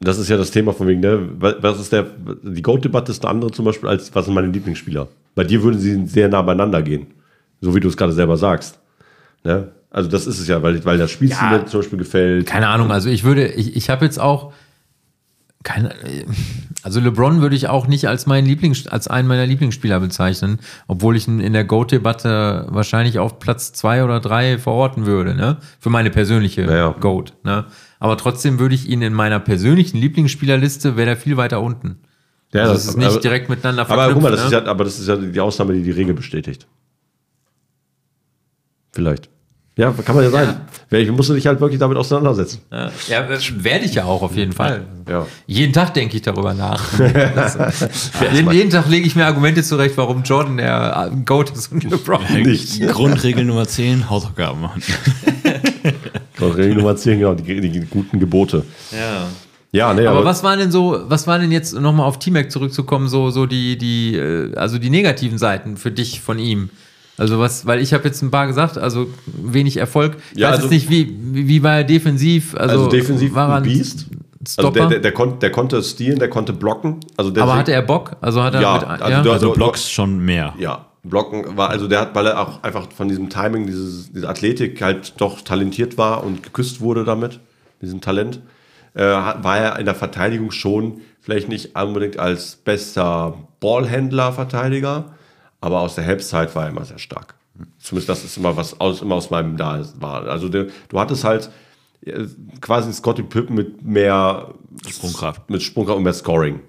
[0.00, 1.28] das ist ja das Thema von wegen, ne?
[1.38, 2.06] Was ist der,
[2.42, 5.08] die Goat-Debatte ist eine andere zum Beispiel, als was sind meine Lieblingsspieler.
[5.34, 7.06] Bei dir würden sie sehr nah beieinander gehen.
[7.60, 8.78] So wie du es gerade selber sagst.
[9.44, 9.68] Ne?
[9.90, 11.66] Also das ist es ja, weil, weil das Spielstil Ja.
[11.66, 12.46] zum Beispiel gefällt.
[12.46, 14.52] Keine Ahnung, also ich würde, ich, ich habe jetzt auch
[15.64, 15.92] keine,
[16.82, 21.16] also LeBron würde ich auch nicht als meinen Lieblings, als einen meiner Lieblingsspieler bezeichnen, obwohl
[21.16, 25.58] ich ihn in der Goat-Debatte wahrscheinlich auf Platz zwei oder drei verorten würde, ne?
[25.80, 26.88] Für meine persönliche Ja, ja.
[26.92, 27.66] Goat, ne?
[27.98, 31.98] Aber trotzdem würde ich ihn in meiner persönlichen Lieblingsspielerliste, wäre er viel weiter unten.
[32.52, 34.46] Ja, also das- ist nicht aber- direkt miteinander Aber guck mal, das ne?
[34.46, 36.66] ist ja, aber das ist ja die Ausnahme, die die Regel bestätigt.
[38.92, 39.28] Vielleicht.
[39.78, 40.56] Ja, kann man ja sein.
[40.90, 41.12] Ja.
[41.12, 42.62] musst du dich halt wirklich damit auseinandersetzen.
[42.72, 44.82] Ja, ja, äh, werde ich ja auch auf jeden Fall.
[45.08, 45.24] Ja.
[45.46, 46.82] Jeden Tag denke ich darüber nach.
[46.98, 47.56] Das,
[48.32, 51.84] jeden, jeden Tag lege ich mir Argumente zurecht, warum Jordan der äh, Goat ist und
[51.84, 52.20] LeBron.
[52.42, 52.80] Nicht.
[52.88, 54.82] Grundregel Nummer 10, Hausaufgaben machen.
[56.40, 58.64] Regel Nummer 10, genau, die, die guten Gebote.
[58.90, 59.28] Ja.
[59.70, 62.50] Ja, nee, aber, aber was waren denn so, was waren denn jetzt nochmal auf T-Mac
[62.50, 66.70] zurückzukommen, so, so die, die, äh, also die negativen Seiten für dich von ihm?
[67.18, 70.16] Also was, weil ich habe jetzt ein paar gesagt, also wenig Erfolg.
[70.32, 72.54] Ich Ja, weiß also- jetzt nicht, wie, wie war er defensiv?
[72.54, 74.06] Also, Also, defensiv war er ein Beast.
[74.40, 74.78] Also Stopper?
[74.80, 77.00] der, der, der, kon, der konnte stehlen, der konnte blocken.
[77.16, 78.16] Also der aber hatte er Bock?
[78.20, 80.54] Also hat er Ja, mit, also du- Also du- Blocks schon mehr.
[80.58, 84.28] Ja, blocken war, also der hat, weil er auch einfach von diesem Timing, dieses, diese
[84.28, 87.40] Athletik halt doch talentiert war und geküsst wurde damit,
[87.82, 88.40] diesem Talent,
[88.94, 95.12] äh, war er in der Verteidigung schon vielleicht nicht unbedingt als bester Ballhändler Verteidiger,
[95.60, 97.34] aber aus der Halbzeit war er immer sehr stark.
[97.78, 100.28] Zumindest das ist immer was aus, immer aus meinem da war.
[100.28, 101.50] Also der, du hattest halt
[102.04, 102.24] äh,
[102.60, 104.54] quasi einen Scotty Pippen mit mehr
[104.88, 105.50] Sprungkraft.
[105.50, 106.60] mit Sprungkraft und mehr Scoring.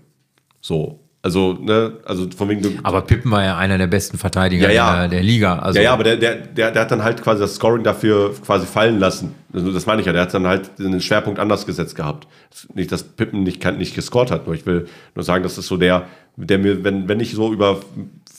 [0.61, 0.99] So.
[1.21, 4.73] Also, ne, also von wegen du, aber Pippen war ja einer der besten Verteidiger Ja,
[4.73, 4.99] ja.
[4.99, 5.59] Der, der Liga.
[5.59, 8.33] Also Ja, ja, aber der, der, der, der hat dann halt quasi das Scoring dafür
[8.45, 9.35] quasi fallen lassen.
[9.51, 12.25] Also das meine ich ja, der hat dann halt den Schwerpunkt anders gesetzt gehabt.
[12.73, 15.75] Nicht, dass Pippen nicht, nicht gescored hat, nur ich will nur sagen, das ist so
[15.75, 17.81] der, der mir, wenn, wenn ich so über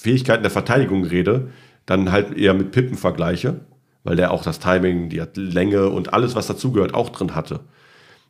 [0.01, 1.51] Fähigkeiten der Verteidigung rede,
[1.85, 3.61] dann halt eher mit Pippen vergleiche,
[4.03, 7.61] weil der auch das Timing, die Länge und alles, was dazugehört, auch drin hatte.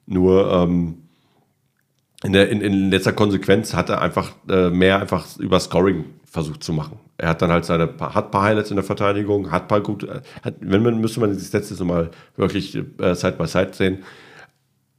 [0.06, 0.98] Nur ähm,
[2.24, 6.64] in, der, in, in letzter Konsequenz hat er einfach äh, mehr einfach über Scoring versucht
[6.64, 6.98] zu machen.
[7.18, 10.22] Er hat dann halt seine hat paar Highlights in der Verteidigung, hat paar gut, äh,
[10.42, 13.98] hat, wenn man müsste man die Stats jetzt mal wirklich äh, Side by Side sehen.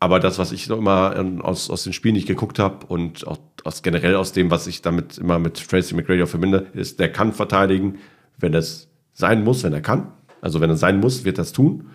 [0.02, 3.28] Aber das, was ich noch immer ähm, aus, aus den Spielen nicht geguckt habe und
[3.28, 7.12] auch aus generell aus dem, was ich damit immer mit Tracy McGrady verbinde, ist, der
[7.12, 8.00] kann verteidigen,
[8.40, 10.12] wenn es sein muss, wenn er kann.
[10.42, 11.92] Also wenn er sein muss, wird es tun.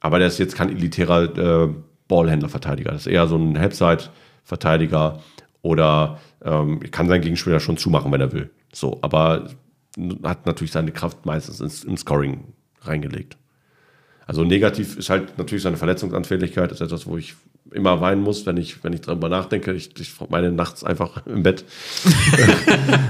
[0.00, 1.68] Aber der ist jetzt kein elitärer äh,
[2.08, 2.90] Ballhändler-Verteidiger.
[2.90, 5.22] Das ist eher so ein Halbside-Verteidiger
[5.62, 8.50] oder ähm, kann seinen Gegenspieler schon zumachen, wenn er will.
[8.72, 9.50] So, aber
[10.24, 13.36] hat natürlich seine Kraft meistens ins, im Scoring reingelegt.
[14.26, 17.34] Also negativ ist halt natürlich seine Verletzungsanfälligkeit, ist etwas, wo ich
[17.72, 19.72] immer weinen muss, wenn ich, wenn ich darüber nachdenke.
[19.72, 21.64] Ich, ich meine nachts einfach im Bett.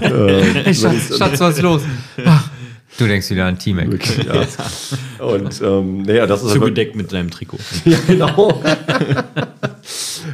[0.00, 1.82] Hey, Schatz, Schatz, was ist los?
[2.24, 2.50] Ach,
[2.98, 3.88] du denkst wieder an T-Mac.
[4.26, 4.46] ja.
[5.24, 7.58] Und ähm, naja, das ist Zugedeckt mit seinem Trikot.
[7.84, 8.62] Ja, genau.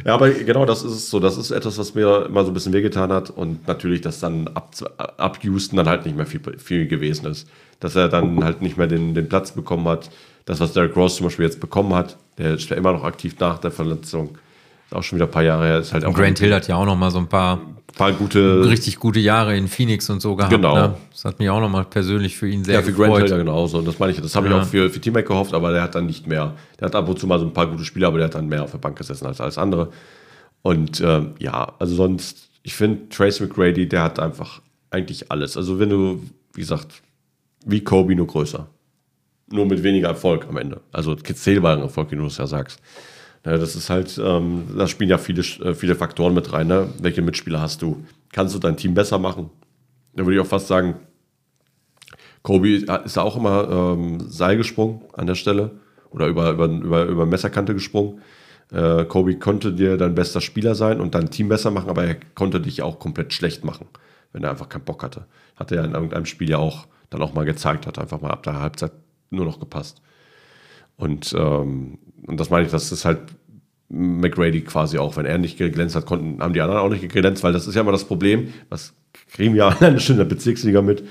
[0.05, 1.19] ja, aber genau das ist es so.
[1.19, 3.29] Das ist etwas, was mir immer so ein bisschen wehgetan hat.
[3.29, 7.47] Und natürlich, dass dann ab, ab Houston dann halt nicht mehr viel, viel gewesen ist.
[7.79, 10.09] Dass er dann halt nicht mehr den, den Platz bekommen hat.
[10.51, 13.35] Das, was Derrick Rose zum Beispiel jetzt bekommen hat, der ist ja immer noch aktiv
[13.39, 14.37] nach der Verletzung.
[14.85, 15.79] Ist auch schon wieder ein paar Jahre her.
[15.79, 17.61] Ist halt auch Grant Hill hat ja auch noch mal so ein paar
[17.95, 18.67] paar gute.
[18.69, 20.51] richtig gute Jahre in Phoenix und so gehabt.
[20.53, 20.75] Genau.
[20.75, 20.95] Ne?
[21.09, 23.21] Das hat mich auch noch mal persönlich für ihn sehr Ja, für Grant gefreut.
[23.23, 23.77] Hill ja genauso.
[23.77, 24.57] Und das meine ich, das habe Ja.
[24.57, 26.53] ich auch für, für T-Mac gehofft, aber der hat dann nicht mehr.
[26.81, 28.49] Der hat ab und zu mal so ein paar gute Spiele, aber der hat dann
[28.49, 29.89] mehr auf der Bank gesessen als alles andere.
[30.63, 35.55] Und ähm, ja, also sonst, ich finde, Trace McGrady, der hat einfach eigentlich alles.
[35.55, 36.21] Also wenn du,
[36.53, 37.01] wie gesagt,
[37.65, 38.67] wie Kobe, nur größer.
[39.51, 40.81] Nur mit weniger Erfolg am Ende.
[40.91, 42.79] Also zählbaren Erfolg, wie du es ja sagst.
[43.45, 46.67] Ja, das ist halt, ähm, da spielen ja viele, äh, viele Faktoren mit rein.
[46.67, 46.89] Ne?
[46.99, 48.05] Welche Mitspieler hast du?
[48.31, 49.49] Kannst du dein Team besser machen?
[50.13, 50.95] Da würde ich auch fast sagen,
[52.43, 55.71] Kobe ist ja auch immer ähm, Seil gesprungen an der Stelle
[56.11, 58.21] oder über, über, über, über Messerkante gesprungen.
[58.71, 62.15] Äh, Kobe konnte dir dein bester Spieler sein und dein Team besser machen, aber er
[62.35, 63.87] konnte dich auch komplett schlecht machen,
[64.33, 65.25] wenn er einfach keinen Bock hatte.
[65.55, 68.31] Hat er ja in irgendeinem Spiel ja auch dann auch mal gezeigt, hat einfach mal
[68.31, 68.91] ab der Halbzeit
[69.31, 70.01] nur noch gepasst.
[70.97, 73.19] Und, ähm, und das meine ich, das ist halt
[73.89, 75.17] McGrady quasi auch.
[75.17, 77.75] Wenn er nicht geglänzt hat, konnten, haben die anderen auch nicht geglänzt, weil das ist
[77.75, 78.93] ja immer das Problem, was
[79.31, 81.03] kriegen wir alleine schon in der Bezirksliga mit.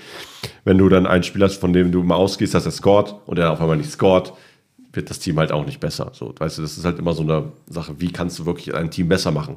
[0.64, 3.38] Wenn du dann einen Spieler hast, von dem du mal ausgehst, dass er scored und
[3.38, 4.32] er auf einmal nicht scored,
[4.92, 6.10] wird das Team halt auch nicht besser.
[6.14, 8.90] So, weißt du, das ist halt immer so eine Sache, wie kannst du wirklich ein
[8.90, 9.56] Team besser machen?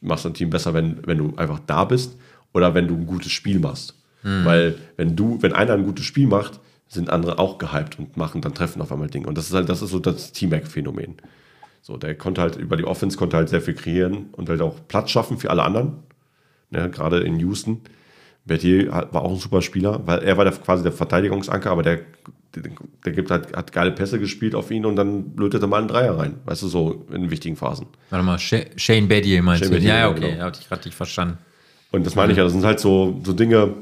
[0.00, 2.16] Machst du ein Team besser, wenn, wenn du einfach da bist
[2.52, 3.94] oder wenn du ein gutes Spiel machst?
[4.44, 6.58] Weil wenn du, wenn einer ein gutes Spiel macht,
[6.88, 9.26] sind andere auch gehypt und machen dann treffen auf einmal Dinge.
[9.26, 11.16] Und das ist halt, das ist so das Teamwork-Phänomen.
[11.82, 14.76] So, der konnte halt über die Offense konnte halt sehr viel kreieren und halt auch
[14.88, 15.98] Platz schaffen für alle anderen.
[16.70, 17.80] Ne, gerade in Houston.
[18.46, 22.00] Bertier war auch ein super Spieler, weil er war der, quasi der Verteidigungsanker, aber der,
[22.54, 22.62] der,
[23.04, 26.18] der gibt halt, hat geile Pässe gespielt auf ihn und dann lötete mal einen Dreier
[26.18, 26.36] rein.
[26.44, 27.86] Weißt du, so in wichtigen Phasen.
[28.10, 29.76] Warte mal, Sha- Shane Bedier meinst Shane du?
[29.76, 30.44] Battier, Ja, ja, ja, okay, genau.
[30.44, 31.38] hatte ich gerade nicht verstanden.
[31.90, 33.74] Und das meine ich ja, das sind halt so, so Dinge,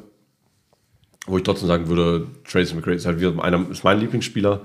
[1.26, 4.62] wo ich trotzdem sagen würde, Tracy McGrady ist halt wieder einer, ist mein Lieblingsspieler.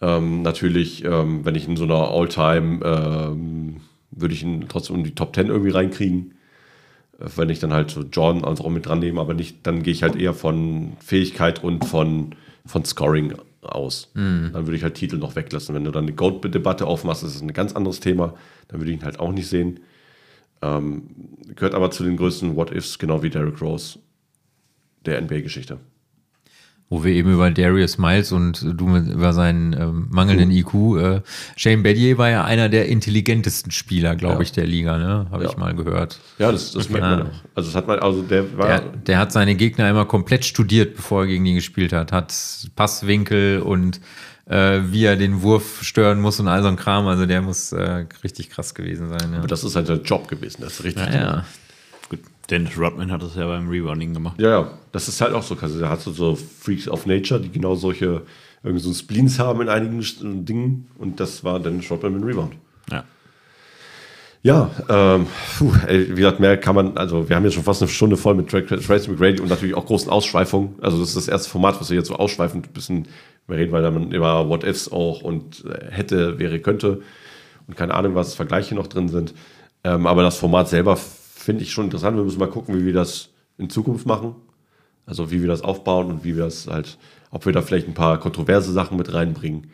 [0.00, 3.76] Ähm, natürlich, ähm, wenn ich in so einer All-Time, ähm,
[4.10, 6.34] würde ich ihn trotzdem in die Top 10 irgendwie reinkriegen.
[7.20, 9.82] Äh, Wenn ich dann halt so Jordan also auch mit dran nehme, aber nicht, dann
[9.82, 12.34] gehe ich halt eher von Fähigkeit und von,
[12.66, 14.10] von Scoring aus.
[14.52, 15.74] Dann würde ich halt Titel noch weglassen.
[15.74, 18.34] Wenn du dann eine Goat-Debatte aufmachst, ist es ein ganz anderes Thema.
[18.68, 19.80] Dann würde ich ihn halt auch nicht sehen.
[20.62, 21.02] Ähm,
[21.54, 23.98] gehört aber zu den größten What-Ifs, genau wie Derrick Rose
[25.04, 25.78] der NBA-Geschichte.
[26.92, 30.74] Wo wir eben über Darius Miles und du über seinen ähm, mangelnden IQ.
[30.98, 31.20] Äh,
[31.56, 34.40] Shane Battier war ja einer der intelligentesten Spieler, glaube Ja.
[34.40, 35.26] ich, der Liga, ne?
[35.30, 35.50] Habe Ja.
[35.50, 36.18] ich mal gehört.
[36.38, 37.30] Ja, das, das merkt man auch.
[37.54, 38.66] Also das hat man, also der war.
[38.66, 42.10] Der, der hat seine Gegner immer komplett studiert, bevor er gegen die gespielt hat.
[42.10, 42.34] Hat
[42.74, 44.00] Passwinkel und
[44.46, 47.06] äh, wie er den Wurf stören muss und all so ein Kram.
[47.06, 49.30] Also der muss äh, richtig krass gewesen sein.
[49.30, 49.38] Ja.
[49.38, 50.62] aber das ist halt sein Job gewesen.
[50.62, 51.06] Das ist richtig.
[51.14, 51.44] ja,
[52.50, 54.40] Dennis Rodman hat das ja beim Rebounding gemacht.
[54.40, 55.56] Ja, ja, das ist halt auch so.
[55.60, 58.22] Also, da hast du so Freaks of Nature, die genau solche
[58.62, 60.88] irgendwie so Spleens haben in einigen Dingen.
[60.98, 62.54] Und das war dann Shotman mit Rebound.
[62.90, 63.04] Ja.
[64.42, 65.26] Ja, ähm,
[65.58, 68.16] puh, ey, wie gesagt, mehr kann man, also wir haben jetzt schon fast eine Stunde
[68.16, 70.76] voll mit Tra- Tra- Tracy McGrady und natürlich auch großen Ausschweifungen.
[70.80, 73.06] Also das ist das erste Format, was wir jetzt so ausschweifend ein bisschen
[73.50, 77.02] reden, weil dann über What-Ifs auch und äh, hätte, wäre, könnte
[77.66, 79.34] und keine Ahnung, was Vergleiche noch drin sind.
[79.84, 80.96] Ähm, aber das Format selber
[81.42, 82.16] finde ich schon interessant.
[82.16, 84.34] Wir müssen mal gucken, wie wir das in Zukunft machen.
[85.06, 86.96] Also wie wir das aufbauen und wie wir das halt,
[87.30, 89.66] ob wir da vielleicht ein paar kontroverse Sachen mit reinbringen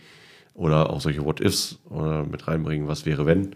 [0.54, 3.54] oder auch solche What-Ifs oder mit reinbringen, was wäre, wenn.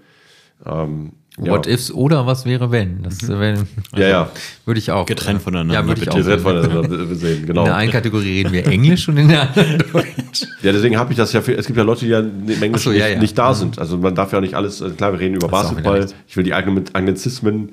[0.67, 1.53] Ähm, ja.
[1.53, 3.03] What ifs oder was wäre wenn?
[3.03, 4.31] Das äh, wenn, Ja, ja.
[4.67, 5.07] würde ich auch.
[5.07, 6.41] Getrennt voneinander, Ja, würde ich auch.
[6.41, 7.63] Voneinander sehen, genau.
[7.63, 10.43] In der einen Kategorie reden wir Englisch und in der anderen Deutsch.
[10.63, 12.79] Ja, deswegen habe ich das ja für, es gibt ja Leute, die ja im Englischen
[12.79, 13.21] so, ja, nicht, ja.
[13.21, 13.79] nicht da sind.
[13.79, 16.07] Also man darf ja nicht alles, äh, klar, wir reden über Das Basketball.
[16.27, 17.71] Ich will die Angl- Anglizismen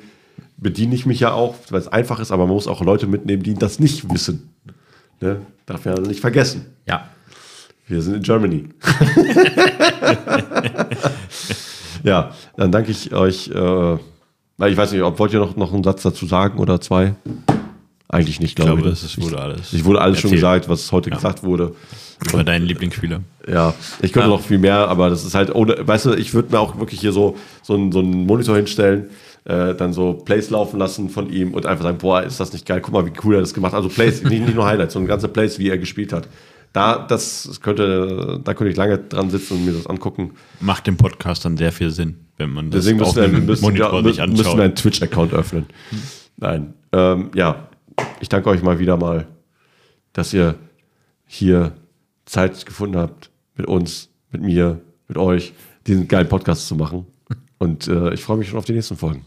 [0.57, 3.43] bediene ich mich ja auch, weil es einfach ist, aber man muss auch Leute mitnehmen,
[3.43, 4.49] die das nicht wissen.
[5.21, 5.41] Ne?
[5.65, 6.65] Darf ja nicht vergessen.
[6.87, 7.07] Ja.
[7.87, 8.65] Wir sind in Germany.
[12.03, 13.49] ja, dann danke ich euch.
[13.49, 17.13] Äh, ich weiß nicht, ob wollt ihr noch, noch einen Satz dazu sagen oder zwei?
[18.09, 19.01] Eigentlich nicht, Ich glaube glaube, ich.
[19.01, 19.73] das ist, wurde alles.
[19.73, 20.41] Ich wurde alles schon erzählt.
[20.63, 21.75] gesagt, was heute gesagt wurde.
[22.29, 23.21] Über deinen Lieblingsspieler.
[23.47, 24.35] Ja, ich könnte Ja.
[24.35, 26.99] noch viel mehr, aber das ist halt ohne, weißt du, ich würde mir auch wirklich
[27.01, 29.09] hier so, so, einen, so einen Monitor hinstellen,
[29.45, 32.65] äh, dann so Plays laufen lassen von ihm und einfach sagen, boah, ist das nicht
[32.65, 33.83] geil, guck mal, wie cool er das gemacht hat.
[33.83, 36.27] Also Plays, nicht, nicht nur Highlights, sondern ganze Plays, wie er gespielt hat.
[36.73, 40.33] Da, das könnte, da könnte ich lange dran sitzen und mir das angucken.
[40.59, 43.45] Macht dem Podcast dann sehr viel Sinn, wenn man das Deswegen auf müssen wir, dem
[43.45, 44.59] müssen, Monitor ja, sich müssen, müssen wir anschaut.
[44.59, 45.65] einen Twitch-Account öffnen.
[46.35, 46.73] Nein.
[46.91, 47.67] Ähm, ja,
[48.19, 49.27] ich danke euch mal wieder mal,
[50.13, 50.55] dass ihr
[51.25, 51.73] hier
[52.25, 55.53] Zeit gefunden habt, mit uns, mit mir, mit euch,
[55.87, 57.07] diesen geilen Podcast zu machen.
[57.59, 59.25] Und äh, ich freue mich schon auf die nächsten Folgen.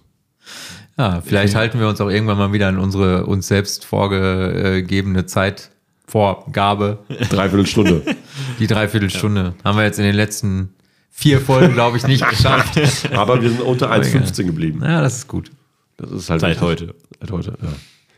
[0.96, 6.98] Ja, vielleicht halten wir uns auch irgendwann mal wieder an unsere uns selbst vorgegebene Zeitvorgabe.
[7.30, 8.02] Dreiviertel Stunde.
[8.58, 9.54] Die Dreiviertelstunde.
[9.64, 10.74] Haben wir jetzt in den letzten
[11.10, 12.78] vier Folgen, glaube ich, nicht geschafft.
[13.12, 14.80] Aber wir sind unter 1,15 geblieben.
[14.82, 15.50] Ja, das ist gut.
[15.96, 16.94] Das ist halt Seit heute.
[17.20, 17.58] Seit heute,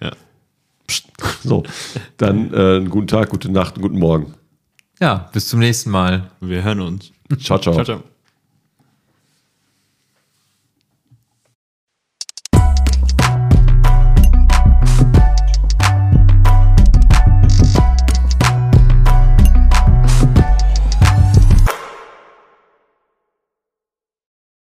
[0.01, 0.09] ja.
[0.09, 0.13] Ja.
[1.45, 1.63] So,
[2.17, 4.35] dann äh, einen guten Tag, gute Nacht, einen guten Morgen.
[5.01, 6.31] Ja, bis zum nächsten Mal.
[6.41, 7.13] Wir hören uns.
[7.41, 7.75] Ciao, ciao.
[7.75, 8.12] Ciao, ciao.